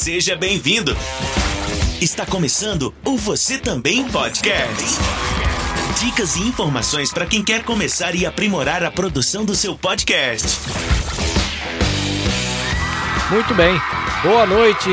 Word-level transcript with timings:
Seja 0.00 0.34
bem-vindo. 0.34 0.96
Está 2.00 2.24
começando 2.24 2.94
o 3.04 3.18
Você 3.18 3.58
Também 3.58 4.08
Podcast. 4.08 4.98
Dicas 6.02 6.36
e 6.36 6.40
informações 6.40 7.12
para 7.12 7.26
quem 7.26 7.44
quer 7.44 7.62
começar 7.62 8.14
e 8.14 8.24
aprimorar 8.24 8.82
a 8.82 8.90
produção 8.90 9.44
do 9.44 9.54
seu 9.54 9.76
podcast. 9.76 10.48
Muito 13.30 13.54
bem. 13.54 13.78
Boa 14.22 14.46
noite, 14.46 14.88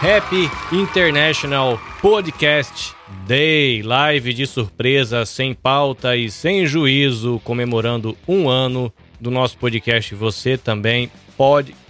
Happy 0.00 0.48
International 0.72 1.76
Podcast 2.00 2.94
Day, 3.26 3.82
live 3.82 4.32
de 4.32 4.46
surpresa, 4.46 5.26
sem 5.26 5.54
pauta 5.54 6.16
e 6.16 6.30
sem 6.30 6.66
juízo, 6.66 7.40
comemorando 7.42 8.16
um 8.28 8.48
ano 8.48 8.92
do 9.20 9.28
nosso 9.28 9.58
podcast 9.58 10.14
Você 10.14 10.56
Também 10.56 11.10
Podcast. 11.36 11.81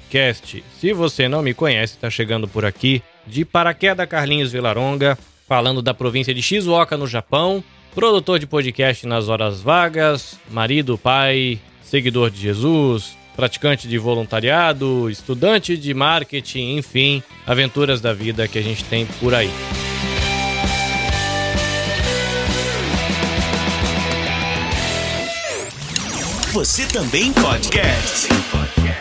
Se 0.78 0.92
você 0.92 1.26
não 1.26 1.40
me 1.40 1.54
conhece, 1.54 1.94
está 1.94 2.10
chegando 2.10 2.46
por 2.46 2.66
aqui 2.66 3.02
de 3.26 3.46
Paraqueda 3.46 4.06
Carlinhos 4.06 4.52
Vilaronga, 4.52 5.16
falando 5.48 5.80
da 5.80 5.94
província 5.94 6.34
de 6.34 6.42
Shizuoka, 6.42 6.98
no 6.98 7.06
Japão, 7.06 7.64
produtor 7.94 8.38
de 8.38 8.46
podcast 8.46 9.06
nas 9.06 9.30
horas 9.30 9.62
vagas, 9.62 10.38
marido, 10.50 10.98
pai, 10.98 11.58
seguidor 11.82 12.30
de 12.30 12.40
Jesus, 12.40 13.16
praticante 13.34 13.88
de 13.88 13.96
voluntariado, 13.96 15.08
estudante 15.08 15.78
de 15.78 15.94
marketing, 15.94 16.76
enfim, 16.76 17.22
aventuras 17.46 18.00
da 18.02 18.12
vida 18.12 18.46
que 18.46 18.58
a 18.58 18.62
gente 18.62 18.84
tem 18.84 19.06
por 19.18 19.34
aí. 19.34 19.50
Você 26.52 26.86
também 26.86 27.32
podcast. 27.32 28.41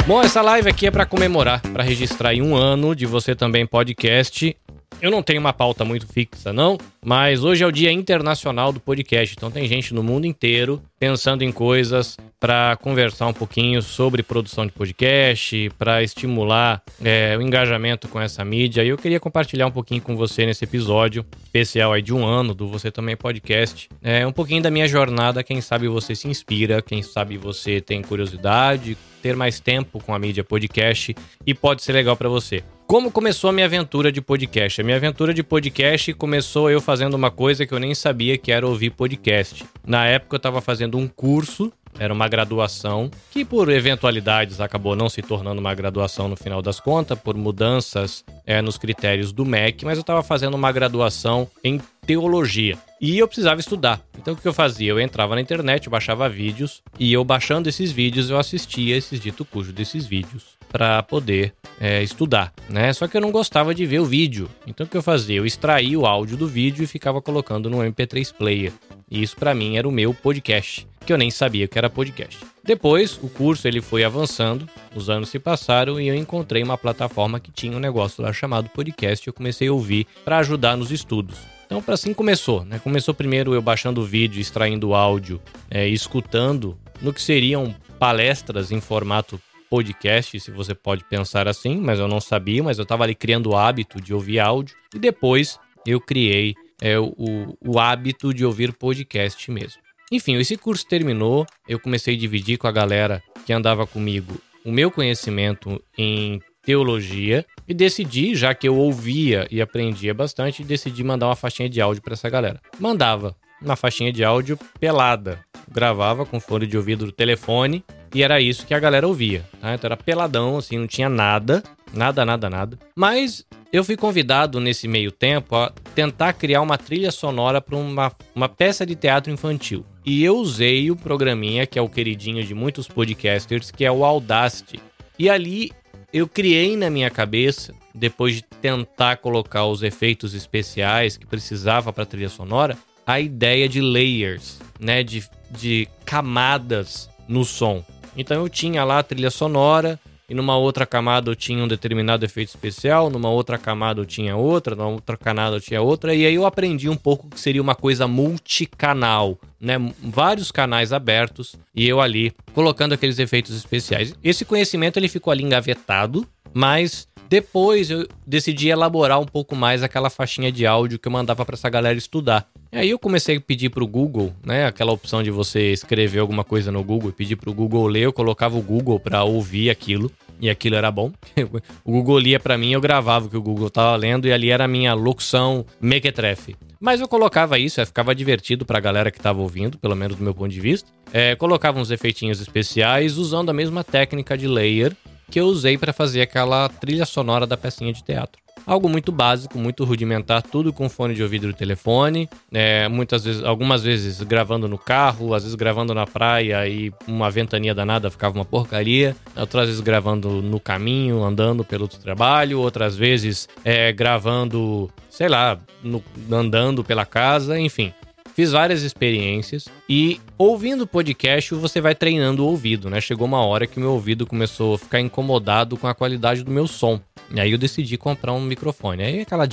Bom, 0.07 0.21
essa 0.21 0.41
live 0.41 0.67
aqui 0.67 0.87
é 0.87 0.91
para 0.91 1.05
comemorar, 1.05 1.61
para 1.61 1.83
registrar 1.83 2.29
aí 2.29 2.41
um 2.41 2.55
ano 2.55 2.95
de 2.95 3.05
Você 3.05 3.35
Também 3.35 3.65
Podcast. 3.67 4.57
Eu 4.99 5.09
não 5.09 5.23
tenho 5.23 5.39
uma 5.39 5.53
pauta 5.53 5.85
muito 5.85 6.05
fixa, 6.05 6.51
não, 6.51 6.77
mas 7.03 7.43
hoje 7.43 7.63
é 7.63 7.67
o 7.67 7.71
Dia 7.71 7.91
Internacional 7.91 8.71
do 8.71 8.79
Podcast. 8.79 9.35
Então 9.35 9.49
tem 9.49 9.67
gente 9.67 9.93
no 9.93 10.03
mundo 10.03 10.25
inteiro 10.25 10.81
pensando 10.99 11.43
em 11.43 11.51
coisas 11.51 12.17
para 12.39 12.75
conversar 12.77 13.27
um 13.27 13.33
pouquinho 13.33 13.81
sobre 13.81 14.21
produção 14.21 14.65
de 14.65 14.71
podcast, 14.71 15.71
para 15.77 16.03
estimular 16.03 16.83
é, 17.03 17.35
o 17.37 17.41
engajamento 17.41 18.07
com 18.07 18.19
essa 18.19 18.43
mídia. 18.43 18.83
E 18.83 18.89
eu 18.89 18.97
queria 18.97 19.19
compartilhar 19.19 19.67
um 19.67 19.71
pouquinho 19.71 20.01
com 20.01 20.15
você 20.15 20.45
nesse 20.45 20.65
episódio 20.65 21.25
especial 21.43 21.93
aí 21.93 22.01
de 22.01 22.13
um 22.13 22.25
ano 22.25 22.53
do 22.53 22.67
Você 22.67 22.91
Também 22.91 23.15
Podcast. 23.15 23.87
É 24.03 24.25
um 24.25 24.31
pouquinho 24.31 24.61
da 24.61 24.69
minha 24.69 24.87
jornada. 24.87 25.43
Quem 25.43 25.61
sabe 25.61 25.87
você 25.87 26.15
se 26.15 26.27
inspira, 26.27 26.81
quem 26.81 27.01
sabe 27.01 27.37
você 27.37 27.79
tem 27.79 28.01
curiosidade, 28.01 28.97
ter 29.21 29.35
mais 29.35 29.59
tempo 29.59 30.03
com 30.03 30.13
a 30.13 30.19
mídia 30.19 30.43
podcast 30.43 31.15
e 31.45 31.53
pode 31.53 31.83
ser 31.83 31.93
legal 31.93 32.17
para 32.17 32.27
você. 32.27 32.63
Como 32.87 33.09
começou 33.09 33.49
a 33.49 33.53
minha 33.53 33.65
aventura 33.65 34.11
de 34.11 34.21
podcast? 34.21 34.81
A 34.81 34.83
minha 34.83 34.97
aventura 34.97 35.33
de 35.33 35.41
podcast 35.41 36.13
começou 36.13 36.69
eu 36.69 36.81
fazendo 36.81 37.13
uma 37.13 37.31
coisa 37.31 37.65
que 37.65 37.73
eu 37.73 37.79
nem 37.79 37.95
sabia 37.95 38.37
que 38.37 38.51
era 38.51 38.67
ouvir 38.67 38.89
podcast. 38.89 39.63
Na 39.85 40.05
época 40.05 40.35
eu 40.35 40.37
estava 40.37 40.59
fazendo 40.59 40.97
um 40.97 41.07
curso, 41.07 41.71
era 41.99 42.13
uma 42.13 42.27
graduação, 42.27 43.09
que 43.31 43.45
por 43.45 43.69
eventualidades 43.69 44.59
acabou 44.59 44.95
não 44.95 45.09
se 45.09 45.21
tornando 45.21 45.59
uma 45.59 45.73
graduação 45.73 46.27
no 46.27 46.35
final 46.35 46.61
das 46.61 46.79
contas, 46.79 47.19
por 47.19 47.35
mudanças 47.35 48.23
é, 48.45 48.61
nos 48.61 48.77
critérios 48.77 49.31
do 49.31 49.45
MEC, 49.45 49.85
mas 49.85 49.97
eu 49.97 50.01
estava 50.01 50.23
fazendo 50.23 50.55
uma 50.55 50.71
graduação 50.71 51.47
em 51.63 51.81
teologia. 52.05 52.77
E 52.99 53.17
eu 53.17 53.27
precisava 53.27 53.59
estudar. 53.59 54.01
Então 54.17 54.33
o 54.33 54.37
que 54.37 54.47
eu 54.47 54.53
fazia? 54.53 54.91
Eu 54.91 54.99
entrava 54.99 55.35
na 55.35 55.41
internet, 55.41 55.89
baixava 55.89 56.29
vídeos, 56.29 56.81
e 56.99 57.11
eu 57.11 57.23
baixando 57.23 57.69
esses 57.69 57.91
vídeos, 57.91 58.29
eu 58.29 58.37
assistia 58.37 58.95
esses 58.95 59.19
dito 59.19 59.43
cujo 59.43 59.73
desses 59.73 60.05
vídeos 60.05 60.61
para 60.71 61.03
poder 61.03 61.53
é, 61.79 62.01
estudar, 62.01 62.53
né? 62.69 62.93
Só 62.93 63.07
que 63.07 63.17
eu 63.17 63.21
não 63.21 63.31
gostava 63.31 63.75
de 63.75 63.85
ver 63.85 63.99
o 63.99 64.05
vídeo. 64.05 64.49
Então 64.65 64.85
o 64.85 64.89
que 64.89 64.95
eu 64.95 65.03
fazia? 65.03 65.37
Eu 65.37 65.45
extraía 65.45 65.99
o 65.99 66.05
áudio 66.05 66.37
do 66.37 66.47
vídeo 66.47 66.83
e 66.83 66.87
ficava 66.87 67.21
colocando 67.21 67.69
no 67.69 67.79
MP3 67.79 68.33
Player. 68.33 68.71
E 69.11 69.21
isso 69.21 69.35
para 69.35 69.53
mim 69.53 69.75
era 69.75 69.87
o 69.87 69.91
meu 69.91 70.13
podcast, 70.13 70.87
que 71.05 71.11
eu 71.11 71.17
nem 71.17 71.29
sabia 71.29 71.67
que 71.67 71.77
era 71.77 71.89
podcast. 71.89 72.39
Depois, 72.63 73.19
o 73.21 73.27
curso 73.27 73.67
ele 73.67 73.81
foi 73.81 74.05
avançando, 74.05 74.69
os 74.95 75.09
anos 75.09 75.27
se 75.27 75.37
passaram 75.37 75.99
e 75.99 76.07
eu 76.07 76.15
encontrei 76.15 76.63
uma 76.63 76.77
plataforma 76.77 77.39
que 77.39 77.51
tinha 77.51 77.75
um 77.75 77.79
negócio 77.79 78.23
lá 78.23 78.31
chamado 78.31 78.69
podcast. 78.69 79.27
Eu 79.27 79.33
comecei 79.33 79.67
a 79.67 79.73
ouvir 79.73 80.07
para 80.23 80.37
ajudar 80.37 80.77
nos 80.77 80.91
estudos. 80.91 81.37
Então, 81.65 81.81
para 81.81 81.95
assim 81.95 82.13
começou, 82.13 82.63
né? 82.63 82.79
Começou 82.79 83.13
primeiro 83.13 83.53
eu 83.53 83.61
baixando 83.61 84.01
o 84.01 84.05
vídeo, 84.05 84.39
extraindo 84.39 84.89
o 84.89 84.95
áudio, 84.95 85.41
é, 85.69 85.87
escutando 85.87 86.77
no 87.01 87.13
que 87.13 87.21
seriam 87.21 87.75
palestras 87.99 88.71
em 88.71 88.79
formato 88.79 89.41
podcast, 89.69 90.39
se 90.39 90.51
você 90.51 90.75
pode 90.75 91.03
pensar 91.05 91.47
assim, 91.47 91.77
mas 91.77 91.97
eu 91.97 92.07
não 92.07 92.19
sabia, 92.19 92.61
mas 92.61 92.77
eu 92.77 92.83
estava 92.83 93.03
ali 93.03 93.15
criando 93.15 93.51
o 93.51 93.55
hábito 93.55 94.01
de 94.01 94.13
ouvir 94.13 94.39
áudio 94.39 94.75
e 94.93 94.99
depois 94.99 95.57
eu 95.85 95.99
criei 95.99 96.55
é, 96.81 96.99
o, 96.99 97.55
o 97.63 97.79
hábito 97.79 98.33
de 98.33 98.43
ouvir 98.43 98.73
podcast 98.73 99.49
mesmo. 99.51 99.79
Enfim, 100.11 100.35
esse 100.35 100.57
curso 100.57 100.85
terminou, 100.85 101.45
eu 101.69 101.79
comecei 101.79 102.15
a 102.15 102.17
dividir 102.17 102.57
com 102.57 102.67
a 102.67 102.71
galera 102.71 103.23
que 103.45 103.53
andava 103.53 103.87
comigo 103.87 104.41
o 104.65 104.71
meu 104.71 104.91
conhecimento 104.91 105.81
em 105.97 106.41
teologia 106.63 107.45
e 107.67 107.73
decidi, 107.73 108.35
já 108.35 108.53
que 108.53 108.67
eu 108.67 108.75
ouvia 108.75 109.47
e 109.49 109.61
aprendia 109.61 110.13
bastante, 110.13 110.63
decidi 110.63 111.03
mandar 111.03 111.27
uma 111.27 111.35
faixinha 111.35 111.69
de 111.69 111.81
áudio 111.81 112.03
para 112.03 112.13
essa 112.13 112.29
galera. 112.29 112.61
Mandava 112.79 113.35
uma 113.61 113.75
faixinha 113.75 114.11
de 114.11 114.23
áudio 114.23 114.57
pelada, 114.79 115.39
gravava 115.71 116.25
com 116.25 116.39
fone 116.39 116.67
de 116.67 116.77
ouvido 116.77 117.05
do 117.05 117.11
telefone 117.11 117.83
e 118.13 118.23
era 118.23 118.41
isso 118.41 118.65
que 118.65 118.73
a 118.73 118.79
galera 118.79 119.07
ouvia. 119.07 119.45
Tá? 119.59 119.73
Então 119.73 119.87
era 119.87 119.97
peladão, 119.97 120.57
assim, 120.57 120.77
não 120.77 120.87
tinha 120.87 121.09
nada, 121.09 121.63
nada, 121.93 122.25
nada, 122.25 122.49
nada. 122.49 122.79
Mas 122.95 123.45
eu 123.71 123.83
fui 123.83 123.95
convidado 123.95 124.59
nesse 124.59 124.87
meio 124.87 125.11
tempo 125.11 125.55
a 125.55 125.71
tentar 125.95 126.33
criar 126.33 126.61
uma 126.61 126.77
trilha 126.77 127.11
sonora 127.11 127.61
para 127.61 127.75
uma, 127.75 128.11
uma 128.35 128.49
peça 128.49 128.85
de 128.85 128.95
teatro 128.95 129.31
infantil. 129.31 129.85
E 130.05 130.23
eu 130.23 130.37
usei 130.37 130.89
o 130.89 130.95
programinha 130.95 131.65
que 131.65 131.77
é 131.77 131.81
o 131.81 131.89
queridinho 131.89 132.43
de 132.43 132.53
muitos 132.53 132.87
podcasters, 132.87 133.71
que 133.71 133.85
é 133.85 133.91
o 133.91 134.03
Audacity. 134.03 134.79
E 135.17 135.29
ali 135.29 135.71
eu 136.11 136.27
criei 136.27 136.75
na 136.75 136.89
minha 136.89 137.09
cabeça, 137.09 137.73
depois 137.93 138.35
de 138.35 138.41
tentar 138.41 139.17
colocar 139.17 139.65
os 139.65 139.83
efeitos 139.83 140.33
especiais 140.33 141.15
que 141.15 141.25
precisava 141.25 141.93
para 141.93 142.05
trilha 142.05 142.29
sonora, 142.29 142.77
a 143.05 143.19
ideia 143.19 143.69
de 143.69 143.79
layers, 143.79 144.59
né, 144.79 145.03
de, 145.03 145.23
de 145.49 145.87
camadas 146.05 147.09
no 147.27 147.45
som. 147.45 147.83
Então 148.17 148.41
eu 148.41 148.49
tinha 148.49 148.83
lá 148.83 148.99
a 148.99 149.03
trilha 149.03 149.31
sonora, 149.31 149.99
e 150.31 150.33
numa 150.33 150.55
outra 150.55 150.85
camada 150.85 151.29
eu 151.29 151.35
tinha 151.35 151.61
um 151.61 151.67
determinado 151.67 152.23
efeito 152.23 152.47
especial, 152.47 153.09
numa 153.09 153.29
outra 153.29 153.57
camada 153.57 153.99
eu 153.99 154.05
tinha 154.05 154.33
outra, 154.33 154.77
numa 154.77 154.87
outra 154.87 155.17
camada 155.17 155.57
eu 155.57 155.59
tinha 155.59 155.81
outra, 155.81 156.15
e 156.15 156.25
aí 156.25 156.33
eu 156.33 156.45
aprendi 156.45 156.87
um 156.87 156.95
pouco 156.95 157.27
que 157.27 157.37
seria 157.37 157.61
uma 157.61 157.75
coisa 157.75 158.07
multicanal, 158.07 159.37
né? 159.59 159.75
Vários 160.01 160.49
canais 160.49 160.93
abertos 160.93 161.57
e 161.75 161.85
eu 161.85 161.99
ali 161.99 162.31
colocando 162.53 162.93
aqueles 162.93 163.19
efeitos 163.19 163.53
especiais. 163.53 164.15
Esse 164.23 164.45
conhecimento 164.45 164.95
ele 164.95 165.09
ficou 165.09 165.31
ali 165.31 165.43
engavetado, 165.43 166.25
mas 166.53 167.09
depois 167.27 167.91
eu 167.91 168.07
decidi 168.25 168.69
elaborar 168.69 169.19
um 169.19 169.25
pouco 169.25 169.53
mais 169.53 169.83
aquela 169.83 170.09
faixinha 170.09 170.49
de 170.49 170.65
áudio 170.65 170.97
que 170.97 171.09
eu 171.09 171.11
mandava 171.11 171.45
para 171.45 171.55
essa 171.55 171.69
galera 171.69 171.97
estudar. 171.97 172.47
E 172.73 172.77
aí 172.77 172.89
eu 172.89 172.97
comecei 172.97 173.35
a 173.35 173.41
pedir 173.41 173.69
pro 173.69 173.85
Google, 173.85 174.33
né, 174.45 174.65
aquela 174.65 174.93
opção 174.93 175.21
de 175.21 175.29
você 175.29 175.73
escrever 175.73 176.19
alguma 176.19 176.43
coisa 176.43 176.71
no 176.71 176.81
Google 176.81 177.09
e 177.09 177.13
pedir 177.13 177.35
pro 177.35 177.53
Google 177.53 177.85
ler, 177.85 178.03
eu 178.03 178.13
colocava 178.13 178.57
o 178.57 178.61
Google 178.61 178.97
para 178.97 179.25
ouvir 179.25 179.69
aquilo 179.69 180.09
e 180.39 180.49
aquilo 180.49 180.77
era 180.77 180.89
bom. 180.89 181.11
o 181.83 181.91
Google 181.91 182.17
lia 182.17 182.39
para 182.39 182.57
mim, 182.57 182.71
eu 182.71 182.79
gravava 182.79 183.25
o 183.25 183.29
que 183.29 183.35
o 183.35 183.41
Google 183.41 183.69
tava 183.69 183.93
lendo 183.97 184.25
e 184.25 184.31
ali 184.31 184.49
era 184.49 184.63
a 184.63 184.69
minha 184.69 184.93
locução 184.93 185.65
mequetrefe. 185.81 186.55
Mas 186.79 187.01
eu 187.01 187.09
colocava 187.09 187.59
isso, 187.59 187.85
ficava 187.85 188.15
divertido 188.15 188.65
pra 188.65 188.79
galera 188.79 189.11
que 189.11 189.19
tava 189.19 189.41
ouvindo, 189.41 189.77
pelo 189.77 189.95
menos 189.95 190.15
do 190.15 190.23
meu 190.23 190.33
ponto 190.33 190.49
de 190.49 190.61
vista. 190.61 190.89
É, 191.11 191.35
colocava 191.35 191.77
uns 191.77 191.91
efeitinhos 191.91 192.39
especiais 192.39 193.17
usando 193.17 193.49
a 193.49 193.53
mesma 193.53 193.83
técnica 193.83 194.37
de 194.37 194.47
layer 194.47 194.95
que 195.29 195.39
eu 195.39 195.45
usei 195.45 195.77
para 195.77 195.93
fazer 195.93 196.21
aquela 196.21 196.67
trilha 196.69 197.05
sonora 197.05 197.45
da 197.45 197.57
pecinha 197.57 197.91
de 197.91 198.03
teatro. 198.03 198.41
Algo 198.71 198.87
muito 198.87 199.11
básico, 199.11 199.57
muito 199.59 199.83
rudimentar, 199.83 200.41
tudo 200.41 200.71
com 200.71 200.87
fone 200.87 201.13
de 201.13 201.21
ouvido 201.21 201.45
do 201.45 201.53
telefone, 201.53 202.29
é, 202.53 202.87
muitas 202.87 203.25
vezes, 203.25 203.43
algumas 203.43 203.83
vezes 203.83 204.21
gravando 204.21 204.65
no 204.65 204.77
carro, 204.77 205.33
às 205.33 205.43
vezes 205.43 205.55
gravando 205.55 205.93
na 205.93 206.07
praia 206.07 206.65
e 206.69 206.89
uma 207.05 207.29
ventania 207.29 207.75
danada 207.75 208.09
ficava 208.09 208.33
uma 208.33 208.45
porcaria, 208.45 209.13
outras 209.35 209.67
vezes 209.67 209.81
gravando 209.81 210.41
no 210.41 210.57
caminho, 210.57 211.21
andando 211.21 211.65
pelo 211.65 211.85
trabalho, 211.85 212.61
outras 212.61 212.95
vezes 212.95 213.49
é, 213.65 213.91
gravando, 213.91 214.89
sei 215.09 215.27
lá, 215.27 215.59
no, 215.83 216.01
andando 216.31 216.81
pela 216.81 217.05
casa, 217.05 217.59
enfim. 217.59 217.93
Fiz 218.33 218.51
várias 218.51 218.81
experiências 218.81 219.65
e 219.87 220.19
ouvindo 220.37 220.87
podcast 220.87 221.53
você 221.53 221.81
vai 221.81 221.93
treinando 221.93 222.43
o 222.43 222.47
ouvido, 222.47 222.89
né? 222.89 223.01
Chegou 223.01 223.27
uma 223.27 223.45
hora 223.45 223.67
que 223.67 223.79
meu 223.79 223.91
ouvido 223.91 224.25
começou 224.25 224.75
a 224.75 224.79
ficar 224.79 224.99
incomodado 224.99 225.77
com 225.77 225.87
a 225.87 225.93
qualidade 225.93 226.43
do 226.43 226.51
meu 226.51 226.67
som. 226.67 226.99
E 227.33 227.39
aí 227.39 227.51
eu 227.51 227.57
decidi 227.57 227.97
comprar 227.97 228.33
um 228.33 228.41
microfone. 228.41 229.03
Aí 229.03 229.21
aquela, 229.21 229.47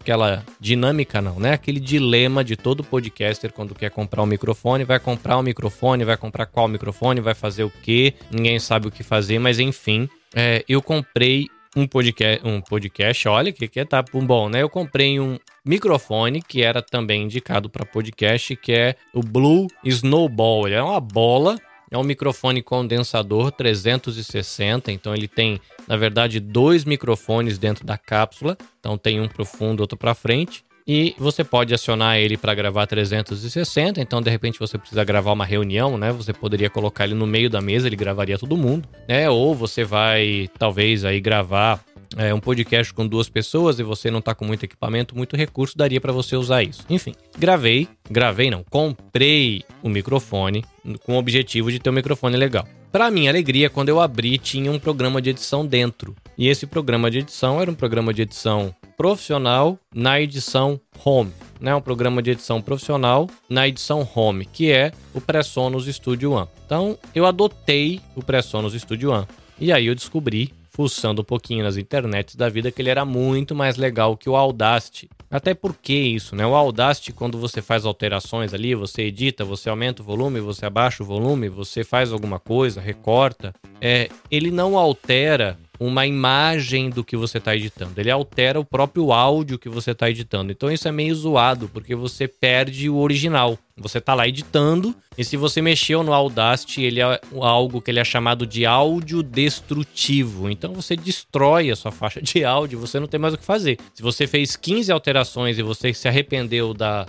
aquela 0.00 0.44
dinâmica 0.60 1.20
não, 1.20 1.38
né? 1.38 1.52
Aquele 1.52 1.80
dilema 1.80 2.44
de 2.44 2.56
todo 2.56 2.84
podcaster 2.84 3.52
quando 3.52 3.74
quer 3.74 3.90
comprar 3.90 4.22
um 4.22 4.26
microfone, 4.26 4.84
vai 4.84 5.00
comprar 5.00 5.38
um 5.38 5.42
microfone, 5.42 6.04
vai 6.04 6.16
comprar 6.16 6.46
qual 6.46 6.68
microfone, 6.68 7.20
vai 7.20 7.34
fazer 7.34 7.64
o 7.64 7.72
quê? 7.82 8.14
Ninguém 8.30 8.58
sabe 8.58 8.88
o 8.88 8.90
que 8.90 9.02
fazer, 9.02 9.38
mas 9.38 9.58
enfim, 9.58 10.08
é, 10.34 10.64
eu 10.68 10.82
comprei 10.82 11.48
um 11.76 11.86
podcast, 11.86 12.46
um 12.46 12.60
podcast 12.60 13.28
olha 13.28 13.52
que 13.52 13.68
que 13.68 13.84
tá 13.84 14.02
bom, 14.02 14.48
né? 14.48 14.62
Eu 14.62 14.70
comprei 14.70 15.18
um 15.18 15.38
microfone 15.64 16.40
que 16.40 16.62
era 16.62 16.80
também 16.80 17.22
indicado 17.22 17.68
para 17.68 17.84
podcast, 17.84 18.56
que 18.56 18.72
é 18.72 18.96
o 19.12 19.20
Blue 19.20 19.66
Snowball. 19.84 20.68
Ele 20.68 20.76
é 20.76 20.82
uma 20.82 21.00
bola 21.00 21.58
é 21.94 21.98
um 21.98 22.02
microfone 22.02 22.60
condensador 22.60 23.52
360, 23.52 24.90
então 24.90 25.14
ele 25.14 25.28
tem, 25.28 25.60
na 25.86 25.96
verdade, 25.96 26.40
dois 26.40 26.84
microfones 26.84 27.56
dentro 27.56 27.86
da 27.86 27.96
cápsula. 27.96 28.58
Então 28.80 28.98
tem 28.98 29.20
um 29.20 29.28
para 29.28 29.42
o 29.42 29.46
fundo, 29.46 29.80
outro 29.80 29.96
para 29.96 30.12
frente. 30.12 30.64
E 30.86 31.14
você 31.18 31.42
pode 31.42 31.72
acionar 31.72 32.18
ele 32.18 32.36
para 32.36 32.54
gravar 32.54 32.86
360, 32.86 34.00
então 34.02 34.20
de 34.20 34.30
repente 34.30 34.58
você 34.58 34.76
precisa 34.76 35.02
gravar 35.02 35.32
uma 35.32 35.44
reunião, 35.44 35.96
né? 35.96 36.12
Você 36.12 36.32
poderia 36.32 36.68
colocar 36.68 37.04
ele 37.04 37.14
no 37.14 37.26
meio 37.26 37.48
da 37.48 37.60
mesa, 37.60 37.86
ele 37.86 37.96
gravaria 37.96 38.38
todo 38.38 38.54
mundo, 38.54 38.86
né? 39.08 39.30
Ou 39.30 39.54
você 39.54 39.82
vai 39.82 40.50
talvez 40.58 41.02
aí 41.04 41.20
gravar 41.20 41.82
é, 42.18 42.34
um 42.34 42.40
podcast 42.40 42.92
com 42.92 43.06
duas 43.06 43.30
pessoas 43.30 43.78
e 43.78 43.82
você 43.82 44.10
não 44.10 44.20
tá 44.20 44.34
com 44.34 44.44
muito 44.44 44.64
equipamento, 44.64 45.16
muito 45.16 45.36
recurso, 45.36 45.76
daria 45.76 46.00
para 46.00 46.12
você 46.12 46.36
usar 46.36 46.62
isso. 46.62 46.84
Enfim, 46.90 47.14
gravei, 47.38 47.88
gravei 48.10 48.50
não, 48.50 48.62
comprei 48.64 49.64
o 49.82 49.88
microfone 49.88 50.64
com 51.04 51.14
o 51.14 51.18
objetivo 51.18 51.72
de 51.72 51.78
ter 51.78 51.88
um 51.88 51.94
microfone 51.94 52.36
legal. 52.36 52.68
Para 52.92 53.10
minha 53.10 53.30
alegria, 53.30 53.68
quando 53.68 53.88
eu 53.88 54.00
abri, 54.00 54.38
tinha 54.38 54.70
um 54.70 54.78
programa 54.78 55.20
de 55.20 55.30
edição 55.30 55.66
dentro. 55.66 56.14
E 56.36 56.48
esse 56.48 56.66
programa 56.66 57.10
de 57.10 57.18
edição 57.18 57.60
era 57.60 57.70
um 57.70 57.74
programa 57.74 58.12
de 58.12 58.22
edição 58.22 58.74
profissional 58.96 59.78
na 59.94 60.20
edição 60.20 60.80
Home. 61.04 61.32
Né? 61.60 61.74
Um 61.74 61.80
programa 61.80 62.20
de 62.20 62.32
edição 62.32 62.60
profissional 62.60 63.28
na 63.48 63.68
edição 63.68 64.06
Home, 64.14 64.44
que 64.44 64.70
é 64.70 64.90
o 65.14 65.20
PreSonus 65.20 65.86
Studio 65.86 66.32
One. 66.32 66.48
Então, 66.66 66.98
eu 67.14 67.24
adotei 67.24 68.00
o 68.16 68.22
PreSonus 68.22 68.74
Studio 68.74 69.12
One. 69.12 69.26
E 69.60 69.72
aí 69.72 69.86
eu 69.86 69.94
descobri 69.94 70.52
fuçando 70.74 71.22
um 71.22 71.24
pouquinho 71.24 71.62
nas 71.62 71.76
internets 71.76 72.34
da 72.34 72.48
vida 72.48 72.72
que 72.72 72.82
ele 72.82 72.90
era 72.90 73.04
muito 73.04 73.54
mais 73.54 73.76
legal 73.76 74.16
que 74.16 74.28
o 74.28 74.34
Audacity. 74.34 75.08
Até 75.30 75.54
porque 75.54 75.94
isso, 75.94 76.34
né? 76.34 76.44
O 76.44 76.54
Audacity, 76.54 77.12
quando 77.12 77.38
você 77.38 77.62
faz 77.62 77.86
alterações 77.86 78.52
ali, 78.52 78.74
você 78.74 79.02
edita, 79.02 79.44
você 79.44 79.68
aumenta 79.68 80.02
o 80.02 80.04
volume, 80.04 80.40
você 80.40 80.66
abaixa 80.66 81.04
o 81.04 81.06
volume, 81.06 81.48
você 81.48 81.84
faz 81.84 82.12
alguma 82.12 82.40
coisa, 82.40 82.80
recorta, 82.80 83.54
é, 83.80 84.08
ele 84.28 84.50
não 84.50 84.76
altera 84.76 85.56
uma 85.78 86.06
imagem 86.06 86.90
do 86.90 87.04
que 87.04 87.16
você 87.16 87.38
está 87.38 87.54
editando. 87.54 88.00
Ele 88.00 88.10
altera 88.10 88.60
o 88.60 88.64
próprio 88.64 89.12
áudio 89.12 89.58
que 89.58 89.68
você 89.68 89.90
está 89.90 90.08
editando. 90.08 90.52
Então 90.52 90.70
isso 90.70 90.86
é 90.88 90.92
meio 90.92 91.14
zoado, 91.14 91.68
porque 91.68 91.94
você 91.94 92.28
perde 92.28 92.88
o 92.88 92.96
original. 92.96 93.58
Você 93.76 93.98
está 93.98 94.14
lá 94.14 94.28
editando, 94.28 94.94
e 95.18 95.24
se 95.24 95.36
você 95.36 95.60
mexeu 95.60 96.04
no 96.04 96.12
Audacity, 96.12 96.82
ele 96.82 97.00
é 97.00 97.20
algo 97.40 97.82
que 97.82 97.90
ele 97.90 97.98
é 97.98 98.04
chamado 98.04 98.46
de 98.46 98.64
áudio 98.64 99.20
destrutivo. 99.20 100.48
Então 100.48 100.72
você 100.72 100.94
destrói 100.94 101.70
a 101.72 101.76
sua 101.76 101.90
faixa 101.90 102.22
de 102.22 102.44
áudio, 102.44 102.78
você 102.78 103.00
não 103.00 103.08
tem 103.08 103.18
mais 103.18 103.34
o 103.34 103.38
que 103.38 103.44
fazer. 103.44 103.78
Se 103.92 104.00
você 104.00 104.28
fez 104.28 104.54
15 104.54 104.92
alterações 104.92 105.58
e 105.58 105.62
você 105.62 105.92
se 105.92 106.06
arrependeu 106.06 106.72
da 106.72 107.04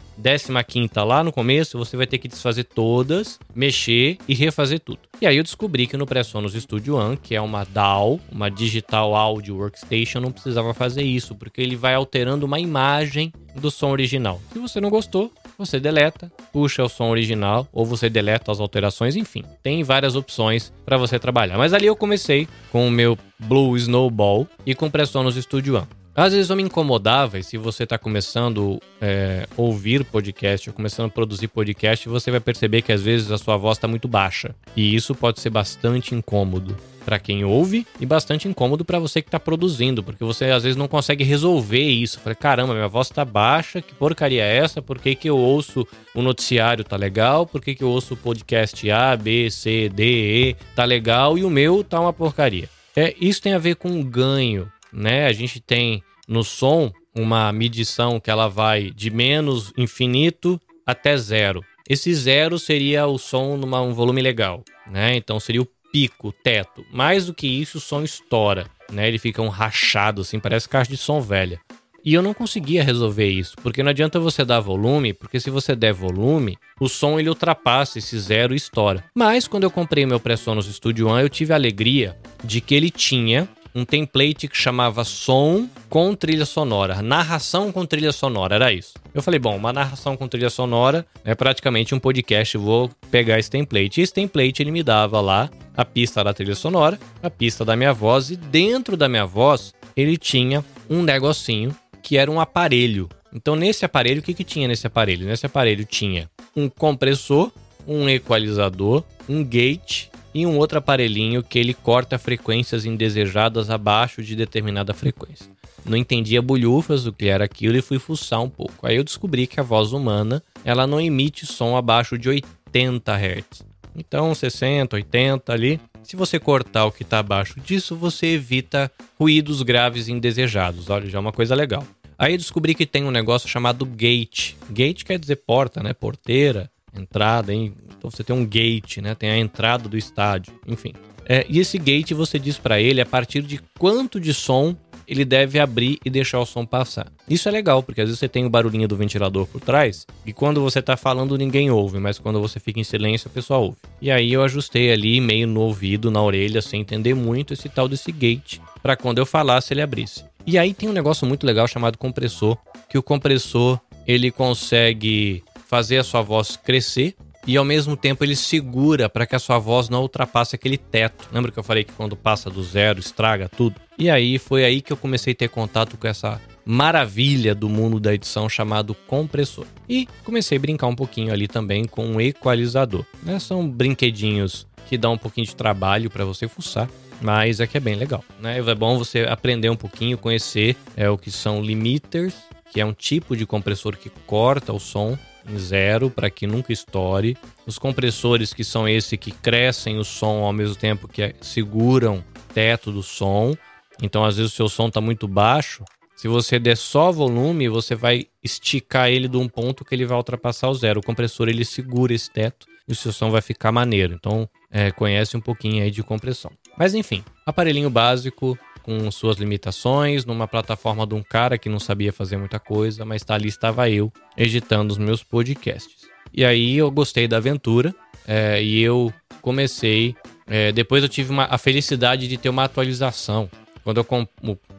15 0.68 0.90
lá 1.06 1.24
no 1.24 1.32
começo, 1.32 1.78
você 1.78 1.96
vai 1.96 2.08
ter 2.08 2.18
que 2.18 2.28
desfazer 2.28 2.64
todas, 2.64 3.40
mexer 3.54 4.18
e 4.28 4.34
refazer 4.34 4.80
tudo. 4.80 5.00
E 5.22 5.28
aí 5.28 5.38
eu 5.38 5.44
descobri 5.44 5.86
que 5.86 5.96
no 5.96 6.08
PreSonus 6.08 6.54
Studio 6.54 6.96
One, 6.96 7.16
que 7.16 7.36
é 7.36 7.42
uma 7.42 7.64
DAW, 7.64 8.20
uma 8.32 8.50
Digital 8.50 9.16
Audio 9.16 9.56
Workstation, 9.58 10.20
não 10.20 10.32
precisava 10.32 10.74
fazer 10.74 11.04
isso, 11.04 11.36
porque 11.36 11.62
ele 11.62 11.76
vai 11.76 11.94
alterando 11.94 12.46
uma 12.46 12.60
imagem 12.60 13.32
do 13.56 13.72
som 13.72 13.92
original. 13.92 14.42
Se 14.52 14.60
você 14.60 14.80
não 14.82 14.90
gostou, 14.90 15.32
você 15.58 15.80
deleta, 15.80 16.32
puxa 16.52 16.84
o 16.84 16.90
som 16.90 17.10
original 17.10 17.68
ou 17.72 17.86
você 17.86 18.10
deleta 18.10 18.52
as 18.52 18.60
alterações, 18.60 19.16
enfim. 19.16 19.44
Tem 19.64 19.84
várias 19.84 20.16
opções 20.16 20.74
para 20.86 20.98
você 20.98 21.18
trabalhar. 21.18 21.58
Mas 21.58 21.74
ali 21.74 21.86
eu 21.88 21.96
comecei 21.96 22.48
com 22.72 22.88
o 22.88 22.92
meu 22.92 23.18
Blue 23.40 23.76
Snowball 23.78 24.48
e 24.66 24.76
com 24.76 24.90
PreSonus 24.90 25.36
Studio 25.36 25.78
One. 25.78 26.05
Às 26.16 26.32
vezes 26.32 26.50
eu 26.50 26.56
me 26.56 26.64
incomodava, 26.64 27.38
e 27.38 27.44
se 27.44 27.58
você 27.58 27.84
está 27.84 27.98
começando 27.98 28.80
a 29.02 29.06
é, 29.06 29.48
ouvir 29.58 30.06
podcast 30.06 30.70
ou 30.70 30.74
começando 30.74 31.08
a 31.08 31.10
produzir 31.10 31.50
podcast, 31.50 32.08
você 32.08 32.32
vai 32.32 32.40
perceber 32.40 32.84
que 32.84 32.94
às 32.94 33.02
vezes 33.02 33.30
a 33.32 33.38
sua 33.38 33.58
voz 33.58 33.78
está 33.78 33.86
muito 33.86 34.08
baixa. 34.08 34.56
E 34.78 34.96
isso 34.96 35.14
pode 35.14 35.42
ser 35.42 35.50
bastante 35.50 36.16
incômodo 36.16 36.74
para 37.04 37.20
quem 37.20 37.44
ouve 37.44 37.86
e 38.00 38.06
bastante 38.06 38.48
incômodo 38.48 38.86
para 38.86 38.98
você 38.98 39.22
que 39.22 39.28
está 39.28 39.38
produzindo, 39.38 40.02
porque 40.02 40.24
você 40.24 40.46
às 40.46 40.64
vezes 40.64 40.78
não 40.78 40.88
consegue 40.88 41.26
resolver 41.26 41.84
isso. 41.84 42.22
Falei, 42.22 42.36
caramba, 42.36 42.74
minha 42.74 42.88
voz 42.88 43.08
está 43.08 43.26
baixa, 43.26 43.82
que 43.82 43.94
porcaria 43.94 44.42
é 44.42 44.56
essa? 44.56 44.82
Por 44.82 45.00
que, 45.00 45.16
que 45.16 45.30
eu 45.30 45.38
ouço 45.38 45.86
o 46.16 46.22
noticiário 46.22 46.86
tá 46.86 46.96
legal? 46.96 47.46
Por 47.46 47.60
que, 47.60 47.76
que 47.76 47.84
eu 47.84 47.90
ouço 47.90 48.14
o 48.14 48.18
podcast 48.18 48.90
A, 48.90 49.18
B, 49.18 49.52
C, 49.52 49.90
D, 49.90 50.04
E 50.04 50.56
tá 50.74 50.86
legal 50.86 51.38
e 51.38 51.44
o 51.44 51.50
meu 51.50 51.84
tá 51.84 52.00
uma 52.00 52.14
porcaria? 52.14 52.70
É, 52.96 53.14
isso 53.20 53.42
tem 53.42 53.54
a 53.54 53.60
ver 53.60 53.76
com 53.76 54.02
ganho 54.02 54.72
né? 54.96 55.26
A 55.26 55.34
gente 55.34 55.60
tem 55.60 56.02
no 56.28 56.44
som 56.44 56.92
uma 57.16 57.52
medição 57.52 58.20
que 58.20 58.30
ela 58.30 58.48
vai 58.48 58.92
de 58.92 59.10
menos 59.10 59.72
infinito 59.78 60.60
até 60.86 61.18
zero. 61.18 61.64
Esse 61.88 62.14
zero 62.14 62.60
seria 62.60 63.08
o 63.08 63.18
som 63.18 63.58
num 63.58 63.74
um 63.76 63.94
volume 63.94 64.22
legal, 64.22 64.64
né? 64.90 65.16
Então 65.16 65.40
seria 65.40 65.62
o 65.62 65.68
pico, 65.92 66.30
o 66.30 66.32
teto. 66.32 66.84
Mais 66.92 67.28
do 67.28 67.34
que 67.34 67.48
isso, 67.48 67.78
o 67.78 67.82
som 67.82 68.04
estoura, 68.04 68.68
né? 68.92 69.08
Ele 69.08 69.18
fica 69.18 69.42
um 69.42 69.50
rachado 69.50 70.22
assim, 70.22 70.40
parece 70.40 70.68
caixa 70.68 70.92
de 70.92 70.98
som 70.98 71.22
velha. 71.22 71.60
E 72.04 72.14
eu 72.14 72.22
não 72.22 72.36
conseguia 72.36 72.84
resolver 72.84 73.28
isso, 73.28 73.56
porque 73.64 73.82
não 73.82 73.90
adianta 73.90 74.20
você 74.20 74.46
dar 74.46 74.60
volume, 74.60 75.12
porque 75.12 75.40
se 75.40 75.50
você 75.50 75.76
der 75.76 75.92
volume, 75.92 76.56
o 76.80 76.88
som 76.88 77.20
ele 77.20 77.30
ultrapassa 77.30 77.98
esse 77.98 78.20
zero 78.20 78.54
e 78.54 78.58
estoura. 78.58 79.04
Mas 79.16 79.48
quando 79.48 79.64
eu 79.64 79.72
comprei 79.72 80.06
meu 80.06 80.20
Presonus 80.20 80.68
Studio 80.68 81.08
One, 81.08 81.24
eu 81.24 81.30
tive 81.30 81.52
a 81.52 81.56
alegria 81.56 82.16
de 82.44 82.62
que 82.62 82.76
ele 82.76 82.92
tinha 82.92 83.50
um 83.76 83.84
template 83.84 84.48
que 84.48 84.58
chamava 84.58 85.04
som 85.04 85.68
com 85.90 86.16
trilha 86.16 86.46
sonora, 86.46 87.02
narração 87.02 87.74
com 87.74 87.86
trilha 87.86 88.14
sonora, 88.14 88.56
era 88.56 88.72
isso. 88.72 88.94
Eu 89.14 89.22
falei, 89.22 89.38
bom, 89.38 89.58
uma 89.58 89.74
narração 89.74 90.16
com 90.16 90.30
trilha 90.30 90.50
sonora 90.50 91.06
é 91.26 91.36
praticamente 91.36 91.94
um 91.94 92.00
podcast, 92.00 92.58
vou 92.58 92.90
pegar 93.12 93.38
esse 93.38 93.52
template. 93.52 94.00
E 94.00 94.04
esse 94.04 94.14
template 94.14 94.64
ele 94.64 94.72
me 94.72 94.82
dava 94.82 95.20
lá 95.20 95.50
a 95.76 95.84
pista 95.84 96.24
da 96.24 96.34
trilha 96.34 96.56
sonora, 96.56 96.98
a 97.22 97.30
pista 97.30 97.66
da 97.66 97.76
minha 97.76 97.92
voz 97.92 98.30
e 98.30 98.38
dentro 98.38 98.96
da 98.96 99.10
minha 99.10 99.26
voz 99.26 99.74
ele 99.96 100.16
tinha 100.16 100.64
um 100.90 101.04
negocinho 101.04 101.76
que 102.02 102.18
era 102.18 102.32
um 102.32 102.40
aparelho. 102.40 103.10
Então 103.34 103.58
nesse 103.58 103.84
aparelho, 103.84 104.22
o 104.22 104.24
que, 104.24 104.34
que 104.34 104.46
tinha 104.46 104.70
nesse 104.70 104.88
aparelho? 104.88 105.28
Nesse 105.28 105.46
aparelho 105.46 105.84
tinha 105.84 106.30
um 106.56 106.70
compressor, 106.70 107.52
um 107.86 108.08
equalizador, 108.08 109.04
um 109.28 109.44
gate 109.44 110.08
e 110.36 110.46
um 110.46 110.58
outro 110.58 110.78
aparelhinho 110.78 111.42
que 111.42 111.58
ele 111.58 111.74
corta 111.74 112.20
frequências 112.20 112.84
indesejadas 112.84 113.70
abaixo 113.70 114.22
de 114.22 114.36
determinada 114.36 114.94
frequência. 114.94 115.50
Não 115.86 115.96
entendia 115.96 116.42
bolhufas 116.42 117.06
do 117.06 117.14
que 117.14 117.28
era 117.28 117.46
aquilo 117.46 117.78
e 117.78 117.82
fui 117.82 118.00
fuçar 118.00 118.42
um 118.42 118.50
pouco. 118.50 118.86
Aí 118.86 118.98
eu 118.98 119.04
descobri 119.04 119.48
que 119.48 119.62
a 119.62 119.64
voz 119.64 119.94
humana 119.94 120.44
ela 120.66 120.86
não 120.86 121.00
emite 121.00 121.46
som 121.46 121.78
abaixo 121.78 122.18
de 122.18 122.28
80 122.28 123.14
Hz. 123.16 123.64
Então 123.96 124.36
60, 124.36 124.98
80 124.98 125.54
ali. 125.54 125.80
Se 126.04 126.18
você 126.18 126.38
cortar 126.38 126.84
o 126.84 126.92
que 126.92 127.04
está 127.04 127.20
abaixo 127.20 127.62
disso, 127.62 127.96
você 127.96 128.34
evita 128.34 128.92
ruídos 129.18 129.62
graves 129.62 130.10
indesejados. 130.10 130.90
Olha, 130.90 131.10
já 131.10 131.18
é 131.18 131.22
uma 131.22 131.32
coisa 131.32 131.56
legal. 131.56 131.88
Aí 132.18 132.34
eu 132.34 132.38
descobri 132.38 132.76
que 132.76 132.86
tem 132.86 133.06
um 133.06 133.12
negócio 133.12 133.48
chamado 133.48 133.86
gate. 133.86 134.56
Gate 134.70 135.06
quer 135.06 135.18
dizer 135.18 135.38
porta, 135.38 135.82
né? 135.82 135.94
Porteira 135.94 136.70
entrada, 136.96 137.54
hein? 137.54 137.74
então 137.98 138.12
você 138.12 138.24
tem 138.24 138.36
um 138.36 138.46
gate, 138.46 138.98
né? 138.98 139.16
Tem 139.16 139.30
a 139.30 139.38
entrada 139.38 139.90
do 139.90 139.98
estádio, 139.98 140.54
enfim. 140.68 140.94
É, 141.28 141.46
e 141.50 141.60
esse 141.60 141.78
gate 141.78 142.12
você 142.12 142.38
diz 142.38 142.58
para 142.58 142.80
ele 142.80 143.02
a 143.02 143.06
partir 143.06 143.42
de 143.42 143.60
quanto 143.80 144.20
de 144.20 144.34
som 144.34 144.76
ele 145.08 145.24
deve 145.24 145.60
abrir 145.60 146.00
e 146.04 146.10
deixar 146.10 146.40
o 146.40 146.46
som 146.46 146.66
passar. 146.66 147.08
Isso 147.30 147.48
é 147.48 147.52
legal, 147.52 147.84
porque 147.84 148.02
às 148.02 148.08
vezes 148.08 148.20
você 148.20 148.28
tem 148.28 148.46
o 148.46 148.50
barulhinho 148.50 148.88
do 148.88 148.96
ventilador 148.96 149.46
por 149.46 149.62
trás 149.62 150.06
e 150.26 150.34
quando 150.34 150.62
você 150.62 150.82
tá 150.82 150.98
falando 150.98 151.38
ninguém 151.38 151.70
ouve, 151.70 152.00
mas 152.00 152.18
quando 152.18 152.40
você 152.40 152.60
fica 152.60 152.80
em 152.80 152.84
silêncio 152.84 153.28
a 153.28 153.34
pessoa 153.34 153.60
ouve. 153.60 153.78
E 154.02 154.12
aí 154.12 154.34
eu 154.34 154.44
ajustei 154.44 154.92
ali 154.92 155.22
meio 155.22 155.48
no 155.48 155.62
ouvido, 155.62 156.10
na 156.10 156.22
orelha, 156.22 156.62
sem 156.62 156.82
entender 156.82 157.14
muito 157.14 157.54
esse 157.54 157.70
tal 157.70 157.88
desse 157.88 158.12
gate, 158.12 158.60
para 158.82 158.96
quando 158.96 159.20
eu 159.20 159.26
falasse 159.26 159.74
ele 159.74 159.82
abrisse. 159.82 160.24
E 160.46 160.58
aí 160.58 160.74
tem 160.74 160.90
um 160.90 160.94
negócio 160.94 161.26
muito 161.26 161.46
legal 161.46 161.68
chamado 161.68 161.98
compressor, 161.98 162.58
que 162.90 162.98
o 162.98 163.04
compressor 163.04 163.80
ele 164.08 164.30
consegue 164.32 165.44
fazer 165.76 165.98
a 165.98 166.06
sua 166.06 166.22
voz 166.22 166.56
crescer 166.56 167.16
e 167.46 167.58
ao 167.58 167.66
mesmo 167.66 167.98
tempo 167.98 168.24
ele 168.24 168.34
segura 168.34 169.10
para 169.10 169.26
que 169.26 169.36
a 169.36 169.40
sua 169.40 169.60
voz 169.60 169.90
não 169.90 170.04
ultrapasse 170.04 170.56
aquele 170.56 170.78
teto. 170.78 171.28
Lembra 171.34 171.52
que 171.52 171.60
eu 171.60 171.64
falei 171.64 171.84
que 171.84 171.92
quando 171.92 172.16
passa 172.16 172.50
do 172.50 172.64
zero 172.64 172.98
estraga 172.98 173.50
tudo? 173.50 173.76
E 174.00 174.10
aí 174.10 174.40
foi 174.40 174.64
aí 174.64 174.82
que 174.82 174.94
eu 174.94 174.96
comecei 174.96 175.34
a 175.34 175.36
ter 175.36 175.50
contato 175.50 175.98
com 175.98 176.08
essa 176.08 176.40
maravilha 176.66 177.54
do 177.54 177.68
mundo 177.68 178.00
da 178.00 178.14
edição 178.14 178.48
chamado 178.48 178.96
compressor. 179.06 179.66
E 179.88 180.08
comecei 180.24 180.58
a 180.58 180.62
brincar 180.62 180.88
um 180.88 180.96
pouquinho 180.96 181.34
ali 181.34 181.46
também 181.46 181.84
com 181.84 182.06
um 182.06 182.22
equalizador. 182.22 183.04
Né? 183.22 183.38
São 183.38 183.70
brinquedinhos 183.70 184.66
que 184.88 184.98
dão 184.98 185.14
um 185.14 185.18
pouquinho 185.18 185.46
de 185.46 185.58
trabalho 185.58 186.10
para 186.10 186.24
você 186.24 186.48
fuçar, 186.48 186.90
mas 187.22 187.60
é 187.60 187.68
que 187.68 187.76
é 187.76 187.82
bem 187.82 187.96
legal. 187.96 188.24
Né? 188.40 188.60
É 188.60 188.76
bom 188.76 188.98
você 188.98 189.26
aprender 189.30 189.70
um 189.70 189.76
pouquinho, 189.76 190.18
conhecer 190.18 190.78
é, 190.96 191.10
o 191.10 191.18
que 191.18 191.30
são 191.30 191.62
limiters, 191.62 192.34
que 192.72 192.80
é 192.80 192.86
um 192.86 192.94
tipo 192.94 193.36
de 193.36 193.46
compressor 193.46 193.98
que 193.98 194.10
corta 194.26 194.72
o 194.72 194.80
som 194.80 195.18
em 195.48 195.58
zero 195.58 196.10
para 196.10 196.30
que 196.30 196.48
nunca 196.48 196.72
estoure. 196.74 197.38
Os 197.66 197.78
compressores 197.78 198.54
que 198.54 198.64
são 198.64 198.88
esse 198.88 199.18
que 199.18 199.32
crescem 199.32 199.98
o 199.98 200.04
som 200.04 200.44
ao 200.44 200.54
mesmo 200.54 200.76
tempo 200.76 201.08
que 201.08 201.36
seguram 201.42 202.18
o 202.18 202.54
teto 202.54 202.92
do 202.92 203.04
som. 203.04 203.56
Então, 204.02 204.24
às 204.26 204.38
vezes, 204.38 204.54
o 204.54 204.56
seu 204.56 204.70
som 204.70 204.88
está 204.88 205.00
muito 205.00 205.28
baixo. 205.28 205.84
Se 206.16 206.28
você 206.28 206.58
der 206.58 206.78
só 206.78 207.12
volume, 207.12 207.68
você 207.68 207.94
vai 207.94 208.26
esticar 208.44 209.10
ele 209.10 209.28
de 209.28 209.38
um 209.38 209.48
ponto 209.48 209.84
que 209.84 209.94
ele 209.94 210.06
vai 210.06 210.18
ultrapassar 210.18 210.70
o 210.70 210.74
zero. 210.74 211.00
O 211.00 211.04
compressor 211.04 211.50
ele 211.50 211.66
segura 211.66 212.14
esse 212.14 212.32
teto 212.32 212.68
e 212.88 212.92
o 212.94 212.96
seu 212.96 213.12
som 213.12 213.30
vai 213.30 213.42
ficar 213.42 213.72
maneiro. 213.72 214.14
Então, 214.14 214.50
é, 214.72 214.92
conhece 214.92 215.36
um 215.36 215.42
pouquinho 215.42 215.84
aí 215.84 215.92
de 215.92 216.04
compressão. 216.04 216.52
Mas 216.78 216.94
enfim, 216.94 217.24
aparelhinho 217.46 217.90
básico 217.90 218.58
com 218.86 219.10
suas 219.10 219.38
limitações, 219.38 220.26
numa 220.26 220.48
plataforma 220.48 221.08
de 221.08 221.16
um 221.16 221.24
cara 221.24 221.58
que 221.58 221.68
não 221.68 221.80
sabia 221.80 222.14
fazer 222.14 222.38
muita 222.38 222.60
coisa, 222.60 223.04
mas 223.04 223.24
tá 223.24 223.34
ali 223.34 223.48
estava 223.48 223.90
eu 223.90 224.14
editando 224.38 224.94
os 224.94 225.00
meus 225.00 225.24
podcasts. 225.24 226.06
E 226.32 226.46
aí 226.46 226.78
eu 226.78 226.92
gostei 226.92 227.28
da 227.28 227.38
aventura 227.38 227.96
é, 228.28 228.62
e 228.62 228.80
eu 228.80 229.12
comecei. 229.42 230.16
É, 230.46 230.72
depois 230.72 231.02
eu 231.02 231.10
tive 231.10 231.32
uma, 231.32 231.46
a 231.46 231.58
felicidade 231.58 232.28
de 232.28 232.38
ter 232.38 232.50
uma 232.50 232.66
atualização. 232.66 233.50
Quando 233.84 233.98
eu, 233.98 234.04
comp 234.04 234.30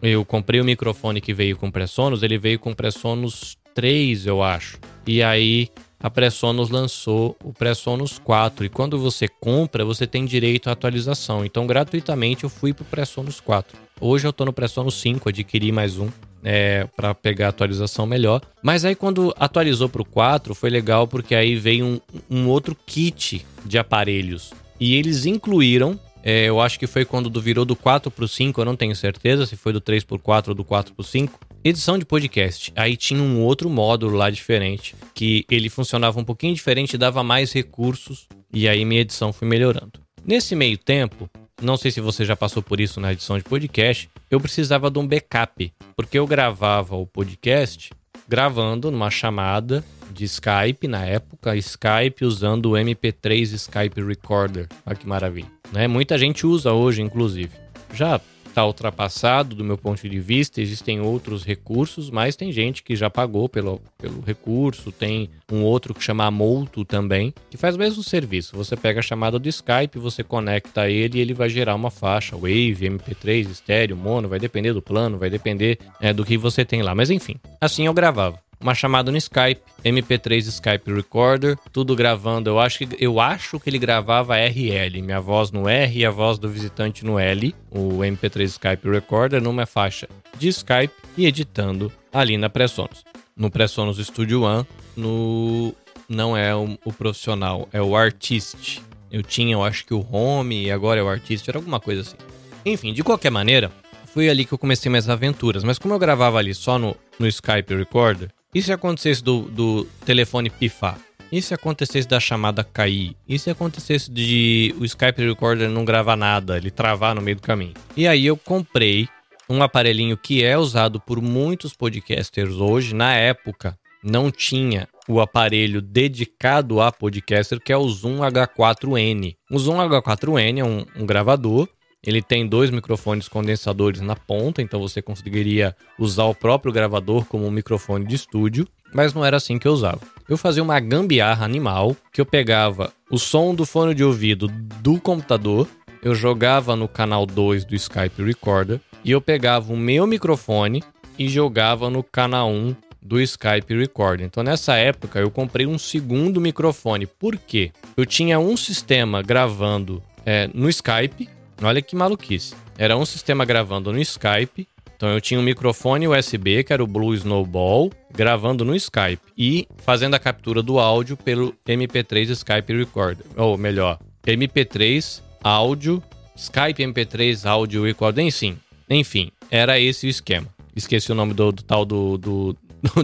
eu 0.01 0.25
comprei 0.25 0.61
o 0.61 0.65
microfone 0.65 1.21
que 1.21 1.35
veio 1.35 1.57
com 1.57 1.69
Pressonos, 1.69 2.23
ele 2.23 2.39
veio 2.39 2.61
com 2.61 2.73
Pressonos 2.73 3.59
3, 3.75 4.27
eu 4.27 4.41
acho. 4.41 4.79
E 5.05 5.21
aí 5.21 5.69
a 6.07 6.11
Pressonos 6.11 6.71
lançou 6.71 7.37
o 7.43 7.53
Pressonos 7.53 8.17
4 8.17 8.65
e 8.65 8.69
quando 8.69 8.97
você 8.97 9.27
compra, 9.27 9.85
você 9.85 10.07
tem 10.07 10.25
direito 10.25 10.69
à 10.69 10.73
atualização. 10.73 11.45
Então, 11.45 11.67
gratuitamente 11.67 12.45
eu 12.45 12.49
fui 12.49 12.73
pro 12.73 12.85
Pressonos 12.85 13.41
4. 13.41 13.77
Hoje 14.01 14.25
eu 14.25 14.33
tô 14.33 14.45
no 14.45 14.53
Pressonos 14.53 15.01
5, 15.01 15.29
adquiri 15.29 15.73
mais 15.73 15.99
um 15.99 16.09
é, 16.45 16.87
para 16.97 17.13
pegar 17.13 17.47
a 17.47 17.49
atualização 17.49 18.07
melhor. 18.07 18.41
Mas 18.63 18.85
aí 18.85 18.95
quando 18.95 19.35
atualizou 19.37 19.89
pro 19.89 20.05
4, 20.05 20.55
foi 20.55 20.71
legal 20.71 21.09
porque 21.09 21.35
aí 21.35 21.57
veio 21.57 21.85
um, 21.85 22.01
um 22.31 22.47
outro 22.47 22.77
kit 22.87 23.45
de 23.65 23.77
aparelhos. 23.77 24.55
E 24.79 24.95
eles 24.95 25.27
incluíram 25.27 25.99
é, 26.23 26.45
eu 26.45 26.61
acho 26.61 26.79
que 26.79 26.87
foi 26.87 27.05
quando 27.05 27.41
virou 27.41 27.65
do 27.65 27.75
4 27.75 28.11
pro 28.13 28.29
5, 28.29 28.61
eu 28.61 28.65
não 28.65 28.75
tenho 28.75 28.95
certeza 28.95 29.47
se 29.47 29.57
foi 29.57 29.73
do 29.73 29.81
3 29.81 30.05
pro 30.05 30.19
4 30.19 30.53
ou 30.53 30.57
do 30.57 30.65
4 30.65 30.93
pro 30.93 31.05
5 31.05 31.39
edição 31.69 31.99
de 31.99 32.05
podcast. 32.05 32.73
Aí 32.77 32.97
tinha 32.97 33.21
um 33.21 33.43
outro 33.43 33.69
módulo 33.69 34.17
lá 34.17 34.31
diferente, 34.31 34.95
que 35.13 35.45
ele 35.51 35.69
funcionava 35.69 36.21
um 36.21 36.25
pouquinho 36.25 36.55
diferente, 36.55 36.97
dava 36.97 37.23
mais 37.23 37.53
recursos, 37.53 38.29
e 38.53 38.69
aí 38.69 38.85
minha 38.85 39.01
edição 39.01 39.33
foi 39.33 39.49
melhorando. 39.49 40.01
Nesse 40.25 40.55
meio 40.55 40.79
tempo, 40.79 41.29
não 41.61 41.77
sei 41.77 41.91
se 41.91 42.01
você 42.01 42.25
já 42.25 42.37
passou 42.37 42.63
por 42.63 42.81
isso 42.81 43.01
na 43.01 43.13
edição 43.13 43.37
de 43.37 43.45
podcast, 43.45 44.09
eu 44.31 44.41
precisava 44.41 44.91
de 44.91 44.99
um 44.99 45.07
backup, 45.07 45.73
porque 45.97 46.19
eu 46.19 46.27
gravava 46.27 46.95
o 46.95 47.07
podcast 47.07 47.91
gravando 48.29 48.91
numa 48.91 49.11
chamada 49.11 49.85
de 50.13 50.25
Skype 50.25 50.87
na 50.89 51.05
época, 51.05 51.57
Skype 51.57 52.25
usando 52.25 52.67
o 52.67 52.73
MP3 52.73 53.55
Skype 53.55 54.03
Recorder. 54.03 54.69
Olha 54.85 54.97
que 54.97 55.07
maravilha. 55.07 55.51
Né? 55.73 55.87
Muita 55.89 56.17
gente 56.17 56.47
usa 56.47 56.73
hoje, 56.73 57.03
inclusive. 57.03 57.51
Já 57.93 58.21
está 58.57 58.65
ultrapassado 58.65 59.55
do 59.55 59.63
meu 59.63 59.77
ponto 59.77 60.09
de 60.09 60.19
vista, 60.19 60.63
existem 60.63 60.99
outros 60.99 61.45
recursos, 61.45 62.09
mas 62.09 62.37
tem 62.37 62.51
gente 62.51 62.83
que 62.83 62.97
já 62.97 63.11
pagou 63.11 63.51
pelo, 63.51 63.83
pelo 63.99 64.23
recurso, 64.23 64.91
tem 64.91 65.29
um 65.53 65.63
outro 65.63 65.93
que 65.93 66.03
chama 66.03 66.31
Molto 66.31 66.83
também, 66.83 67.35
que 67.51 67.59
faz 67.59 67.77
o 67.77 67.79
mesmo 67.79 68.03
serviço. 68.03 68.57
Você 68.57 68.75
pega 68.75 69.01
a 69.01 69.03
chamada 69.03 69.39
do 69.39 69.47
Skype, 69.47 69.99
você 69.99 70.25
conecta 70.25 70.89
ele 70.89 71.19
e 71.19 71.21
ele 71.21 71.35
vai 71.35 71.51
gerar 71.51 71.75
uma 71.75 71.91
faixa, 71.91 72.35
Wave, 72.35 72.89
MP3, 72.89 73.51
estéreo, 73.51 73.95
mono, 73.95 74.27
vai 74.27 74.39
depender 74.39 74.73
do 74.73 74.81
plano, 74.81 75.19
vai 75.19 75.29
depender 75.29 75.79
é, 76.01 76.15
do 76.15 76.25
que 76.25 76.39
você 76.39 76.65
tem 76.65 76.81
lá. 76.81 76.95
Mas 76.95 77.11
enfim, 77.11 77.37
assim 77.61 77.85
eu 77.85 77.93
gravava 77.93 78.46
uma 78.61 78.75
chamada 78.75 79.11
no 79.11 79.17
Skype, 79.17 79.61
MP3 79.85 80.39
Skype 80.39 80.93
Recorder, 80.93 81.57
tudo 81.73 81.95
gravando. 81.95 82.51
Eu 82.51 82.59
acho 82.59 82.79
que 82.79 82.89
eu 82.99 83.21
acho 83.21 83.61
que 83.61 83.71
ele 83.71 83.79
gravava 83.79 84.37
RL, 84.37 85.03
minha 85.03 85.21
voz 85.21 85.51
no 85.51 85.69
R 85.69 85.99
e 85.99 86.05
a 86.05 86.11
voz 86.11 86.39
do 86.39 86.49
visitante 86.49 87.05
no 87.05 87.19
L, 87.19 87.55
o 87.71 87.99
MP3 87.99 88.43
Skype 88.45 88.91
Recorder 88.91 89.43
numa 89.43 89.67
faixa 89.67 90.09
de 90.39 90.49
Skype 90.49 90.95
e 91.17 91.27
editando 91.27 91.93
ali 92.13 92.37
na 92.37 92.49
Presonus. 92.49 93.05
No 93.37 93.51
Presonus 93.51 93.99
Studio 93.99 94.43
One, 94.43 94.67
no 94.97 95.75
não 96.09 96.37
é 96.37 96.55
o, 96.55 96.79
o 96.85 96.93
profissional, 96.93 97.69
é 97.73 97.83
o 97.83 97.97
artist. 97.97 98.81
Eu 99.11 99.23
tinha, 99.23 99.55
eu 99.55 99.63
acho 99.63 99.85
que 99.87 99.95
o 99.95 100.07
home 100.11 100.65
e 100.65 100.71
agora 100.71 101.01
é 101.01 101.03
o 101.03 101.09
artist, 101.09 101.49
era 101.49 101.59
alguma 101.59 101.81
coisa 101.81 102.03
assim. 102.03 102.17
Enfim, 102.65 102.93
de 102.93 103.05
qualquer 103.05 103.31
maneira, 103.31 103.71
foi 104.17 104.29
ali 104.29 104.45
que 104.45 104.53
eu 104.53 104.59
comecei 104.59 104.89
minhas 104.91 105.09
aventuras. 105.09 105.63
Mas 105.63 105.79
como 105.79 105.95
eu 105.95 105.99
gravava 105.99 106.39
ali 106.39 106.55
só 106.55 106.79
no, 106.79 106.97
no 107.19 107.27
Skype 107.27 107.75
Recorder, 107.75 108.31
e 108.57 108.63
se 108.63 108.73
acontecesse 108.73 109.23
do, 109.23 109.43
do 109.43 109.85
telefone 110.07 110.49
pifar? 110.49 110.99
E 111.31 111.43
se 111.43 111.53
acontecesse 111.53 112.09
da 112.09 112.19
chamada 112.19 112.65
cair? 112.65 113.15
E 113.29 113.39
se 113.39 113.51
acontecesse 113.51 114.11
de 114.11 114.75
o 114.81 114.85
Skype 114.87 115.27
Recorder 115.27 115.69
não 115.69 115.85
gravar 115.85 116.17
nada, 116.17 116.57
ele 116.57 116.71
travar 116.71 117.15
no 117.15 117.21
meio 117.21 117.37
do 117.37 117.43
caminho? 117.43 117.75
E 117.95 118.09
aí 118.09 118.25
eu 118.25 118.35
comprei 118.35 119.11
um 119.47 119.63
aparelhinho 119.63 120.17
que 120.17 120.43
é 120.43 120.57
usado 120.57 120.99
por 120.99 121.21
muitos 121.21 121.75
podcasters 121.75 122.55
hoje. 122.55 122.95
Na 122.95 123.15
época, 123.15 123.79
não 124.03 124.31
tinha 124.31 124.89
o 125.07 125.21
aparelho 125.21 125.83
dedicado 125.83 126.81
a 126.81 126.91
podcaster, 126.91 127.61
que 127.61 127.75
é 127.75 127.77
o 127.77 127.87
Zoom 127.87 128.21
H4n. 128.21 129.37
O 129.51 129.59
Zoom 129.59 129.77
H4n 129.77 130.61
é 130.61 130.65
um, 130.65 130.87
um 131.03 131.05
gravador 131.05 131.69
ele 132.07 132.23
tem 132.23 132.47
dois 132.47 132.71
microfones 132.71 133.29
condensadores 133.29 134.01
na 134.01 134.15
ponta, 134.15 134.63
então 134.63 134.81
você 134.81 135.03
conseguiria 135.03 135.75
usar 135.99 136.25
o 136.25 136.35
próprio 136.35 136.73
gravador 136.73 137.25
como 137.25 137.47
um 137.47 137.51
microfone 137.51 138.07
de 138.07 138.15
estúdio, 138.15 138.67
mas 138.95 139.13
não 139.13 139.25
era 139.25 139.37
assim 139.37 139.59
que 139.59 139.67
eu 139.67 139.73
usava. 139.73 140.01
Eu 140.29 140.37
fazia 140.37 140.63
uma 140.63 140.79
gambiarra 140.79 141.45
animal, 141.45 141.97
que 142.13 142.21
eu 142.21 142.27
pegava 142.27 142.93
o 143.11 143.19
som 143.19 143.55
do 143.55 143.67
fone 143.67 143.95
de 143.95 144.05
ouvido 144.05 144.49
do 144.81 145.01
computador, 145.01 145.69
eu 146.03 146.15
jogava 146.15 146.77
no 146.77 146.87
canal 146.87 147.27
2 147.27 147.65
do 147.65 147.75
Skype 147.75 148.23
Recorder 148.23 148.81
e 149.05 149.11
eu 149.11 149.21
pegava 149.21 149.73
o 149.73 149.77
meu 149.77 150.07
microfone 150.07 150.83
e 151.19 151.29
jogava 151.29 151.91
no 151.91 152.03
canal 152.03 152.51
1 152.51 152.77
do 153.03 153.21
Skype 153.21 153.75
Recorder. 153.75 154.27
Então 154.27 154.43
nessa 154.43 154.77
época 154.77 155.19
eu 155.19 155.31
comprei 155.31 155.67
um 155.67 155.79
segundo 155.79 156.41
microfone. 156.41 157.07
Por 157.07 157.37
quê? 157.37 157.73
Eu 157.97 158.05
tinha 158.05 158.39
um 158.39 158.57
sistema 158.57 159.23
gravando 159.23 160.03
é, 160.25 160.49
no 160.53 160.69
Skype 160.69 161.29
Olha 161.63 161.81
que 161.83 161.97
maluquice. 161.97 162.55
Era 162.79 162.97
um 162.97 163.07
sistema 163.07 163.45
gravando 163.45 163.93
no 163.93 164.01
Skype. 164.01 164.69
Então 164.97 165.11
eu 165.11 165.21
tinha 165.21 165.39
um 165.39 165.43
microfone 165.43 166.09
USB, 166.09 166.65
que 166.65 166.73
era 166.73 166.83
o 166.83 166.87
Blue 166.87 167.15
Snowball, 167.15 167.91
gravando 168.15 168.65
no 168.65 168.75
Skype 168.75 169.21
e 169.37 169.69
fazendo 169.79 170.15
a 170.15 170.19
captura 170.19 170.63
do 170.63 170.79
áudio 170.79 171.17
pelo 171.17 171.55
MP3 171.67 172.31
Skype 172.31 172.73
Recorder. 172.73 173.27
Ou 173.37 173.59
melhor, 173.59 173.99
MP3 174.27 175.21
áudio, 175.45 176.03
Skype 176.35 176.83
MP3 176.83 177.47
áudio 177.47 177.85
recorder, 177.85 178.25
enfim. 178.25 178.59
Enfim, 178.89 179.31
era 179.51 179.79
esse 179.79 180.07
o 180.07 180.11
esquema. 180.11 180.49
Esqueci 180.75 181.13
o 181.13 181.15
nome 181.15 181.35
do, 181.35 181.53
do 181.53 181.63
tal 181.63 181.85
do, 181.85 182.19
do, 182.19 182.57